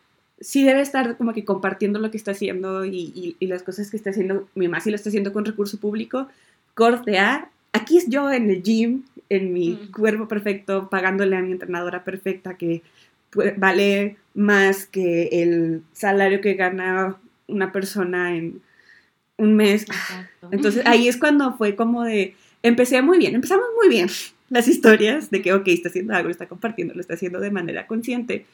[0.42, 3.98] sí debe estar como que compartiendo lo que está haciendo y, y, las cosas que
[3.98, 6.28] está haciendo, mi mamá sí lo está haciendo con recurso público,
[6.74, 11.52] corte A, aquí es yo en el gym, en mi cuerpo perfecto, pagándole a mi
[11.52, 12.82] entrenadora perfecta que
[13.58, 17.18] vale más que el salario que gana
[17.48, 18.62] una persona en
[19.38, 19.86] un mes.
[20.52, 24.10] Entonces ahí es cuando fue como de, empecé muy bien, empezamos muy bien
[24.50, 27.52] las historias de que, ok, está haciendo algo, lo está compartiendo, lo está haciendo de
[27.52, 28.46] manera consciente,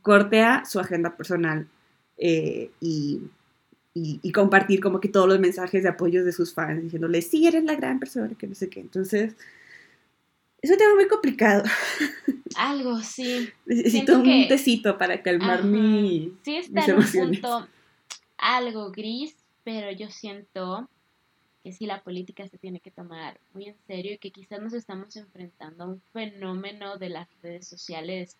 [0.00, 1.66] cortea su agenda personal
[2.18, 3.20] eh, y,
[3.94, 7.46] y, y compartir como que todos los mensajes de apoyo de sus fans, diciéndoles, sí,
[7.46, 8.80] eres la gran persona, que no sé qué.
[8.80, 9.34] Entonces,
[10.62, 11.64] es un tema muy complicado.
[12.56, 13.48] Algo, sí.
[13.66, 15.62] Necesito Siento un que- tecito para calmar Ajá.
[15.66, 16.32] mi...
[16.44, 17.40] Sí está mis en un emociones.
[17.40, 17.68] punto
[18.38, 19.34] algo gris,
[19.64, 20.88] pero yo siento
[21.62, 24.72] que sí la política se tiene que tomar muy en serio y que quizás nos
[24.72, 28.36] estamos enfrentando a un fenómeno de las redes sociales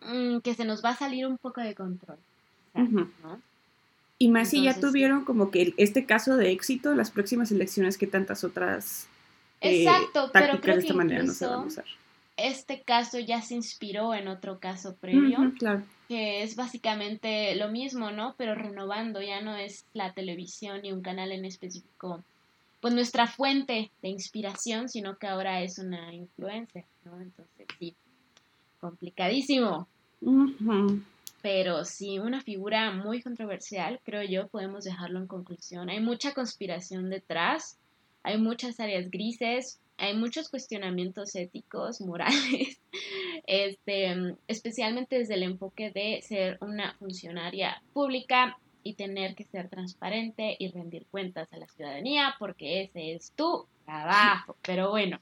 [0.00, 2.16] mm, que se nos va a salir un poco de control.
[4.18, 8.06] Y más si ya tuvieron como que este caso de éxito, las próximas elecciones que
[8.06, 9.08] tantas otras
[9.62, 11.84] eh, Exacto, pero creo de que esta manera no se van a incluso usar.
[12.36, 15.38] este caso ya se inspiró en otro caso previo.
[15.58, 15.84] Claro.
[16.08, 18.34] que es básicamente lo mismo, ¿no?
[18.36, 22.22] Pero renovando, ya no es la televisión ni un canal en específico,
[22.80, 27.18] pues nuestra fuente de inspiración, sino que ahora es una influencer, ¿no?
[27.20, 27.94] Entonces, sí,
[28.80, 29.86] complicadísimo.
[31.40, 35.88] Pero sí, una figura muy controversial, creo yo, podemos dejarlo en conclusión.
[35.90, 37.78] Hay mucha conspiración detrás,
[38.22, 42.80] hay muchas áreas grises, hay muchos cuestionamientos éticos, morales,
[43.46, 50.56] este, especialmente desde el enfoque de ser una funcionaria pública y tener que ser transparente
[50.58, 54.56] y rendir cuentas a la ciudadanía, porque ese es tu trabajo.
[54.62, 55.20] Pero bueno,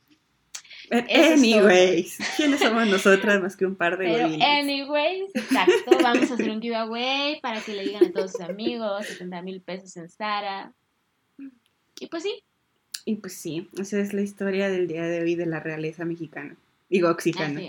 [0.88, 6.34] But anyways, ¿quiénes somos nosotras más que un par de Pero anyways, exacto, vamos a
[6.34, 10.08] hacer un giveaway para que le digan a todos sus amigos, 70 mil pesos en
[10.08, 10.72] Sara.
[12.00, 12.42] Y pues sí,
[13.04, 16.56] Y pues sí, esa es la historia del día de hoy de la realeza mexicana.
[16.88, 17.60] Digo, oxicana.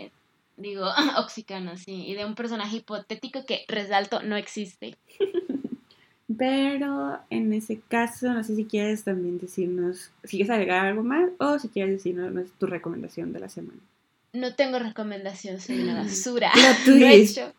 [0.57, 0.85] Digo,
[1.17, 2.05] oxicano, sí.
[2.07, 4.97] Y de un personaje hipotético que, resalto, no existe.
[6.37, 11.29] Pero en ese caso, no sé si quieres también decirnos, si quieres agregar algo más
[11.39, 13.79] o si quieres decirnos tu recomendación de la semana.
[14.33, 16.51] No tengo recomendación, soy una basura.
[16.87, 17.51] No he hecho.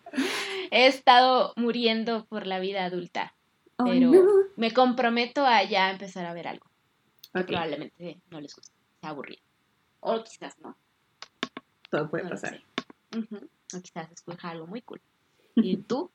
[0.71, 3.35] He estado muriendo por la vida adulta.
[3.77, 4.23] Oh, Pero- no.
[4.57, 6.67] Me comprometo a ya empezar a ver algo.
[7.33, 9.41] Probablemente no les guste, sea aburrido.
[10.01, 10.77] O quizás no.
[11.91, 12.61] todo puede no pasar.
[13.75, 15.01] O quizás escoja algo muy cool.
[15.57, 16.11] ¿Y tú?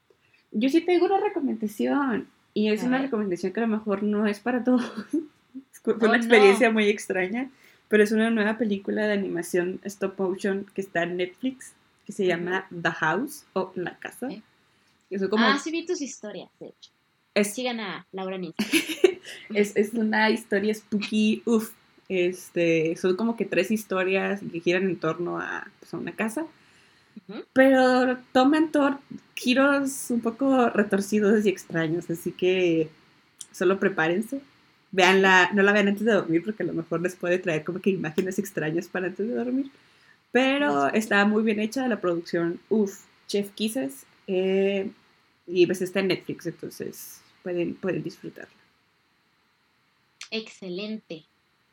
[0.51, 2.27] Yo sí tengo una recomendación.
[2.53, 3.05] Y es A una ver.
[3.07, 4.81] recomendación que a lo mejor no es para todos.
[5.83, 6.15] Fue Oh, una no.
[6.15, 7.49] experiencia muy extraña.
[7.87, 11.73] Pero es una nueva película de animación stop motion que está en Netflix.
[12.05, 14.27] Que se llama The House o La Casa.
[14.27, 14.41] Ok.
[15.09, 16.91] Que son como, Ah, sí vi tus historias, de hecho.
[17.41, 19.19] Es, Sigan a Laura Instagram.
[19.53, 21.41] es, es una historia spooky.
[21.45, 21.71] Uf.
[22.09, 26.45] Este, son como que tres historias que giran en torno a, pues, a una casa.
[27.51, 28.71] Pero toman
[29.35, 32.89] giros un poco retorcidos y extraños, así que
[33.51, 34.39] solo prepárense.
[34.91, 37.81] Veanla, no la vean antes de dormir porque a lo mejor les puede traer como
[37.81, 39.69] que imágenes extrañas para antes de dormir.
[40.31, 44.89] Pero está muy bien hecha la producción, uff, Chef Kisses, eh,
[45.47, 48.51] y pues está en Netflix, entonces pueden, pueden disfrutarla.
[50.31, 51.23] Excelente.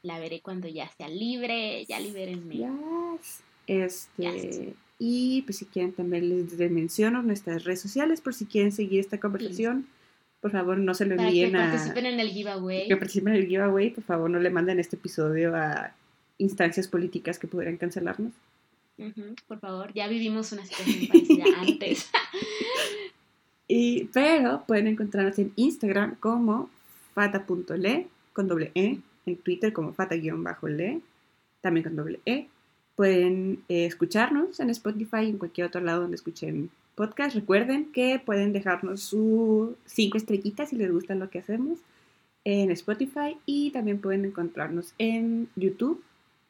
[0.03, 1.85] La veré cuando ya sea libre.
[1.87, 2.55] Ya libérenme.
[2.57, 3.41] Yes.
[3.67, 4.61] Este, Yes.
[5.01, 9.01] Y pues si quieren también les, les menciono nuestras redes sociales por si quieren seguir
[9.01, 9.87] esta conversación.
[10.41, 11.71] Por favor, no se lo Para que envíen a...
[11.73, 12.87] participen en el giveaway.
[12.87, 13.91] que participen en el giveaway.
[13.91, 15.93] Por favor, no le manden este episodio a
[16.39, 18.33] instancias políticas que pudieran cancelarnos.
[18.99, 22.09] Ujú, Por favor, ya vivimos una situación parecida antes.
[23.67, 26.71] Y, pero pueden encontrarnos en Instagram como
[27.15, 31.01] fata.le con doble E, en Twitter como fata-le,
[31.61, 32.49] también con doble E.
[32.97, 37.35] Pueden eh, escucharnos en Spotify y en cualquier otro lado donde escuchen podcast.
[37.35, 41.79] Recuerden que pueden dejarnos sus cinco estrellitas si les gusta lo que hacemos
[42.45, 46.03] en Spotify y también pueden encontrarnos en YouTube,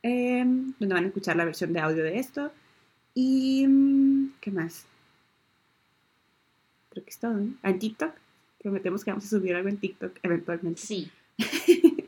[0.03, 2.51] em, donde van a escuchar la versión de audio de esto.
[3.15, 4.87] Y, mm, ¿qué más?
[6.95, 7.55] Creo que es todo, ¿no?
[7.63, 8.13] En TikTok.
[8.63, 10.81] Prometemos que vamos a subir algo en TikTok eventualmente.
[10.81, 11.11] Sí.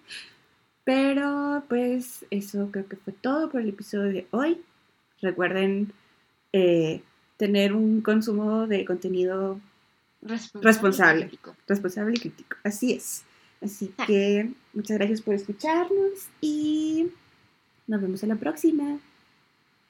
[0.84, 4.62] Pero pues eso creo que fue todo por el episodio de hoy.
[5.20, 5.92] Recuerden
[6.52, 7.02] eh,
[7.36, 9.60] tener un consumo de contenido
[10.22, 11.30] Responsable.
[11.66, 12.14] Responsable.
[12.16, 12.56] y crítico.
[12.62, 13.24] Así es.
[13.60, 17.08] Así que muchas gracias por escucharnos y
[17.86, 18.98] nos vemos en la próxima.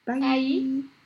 [0.05, 0.19] Bye.
[0.19, 0.96] Bye.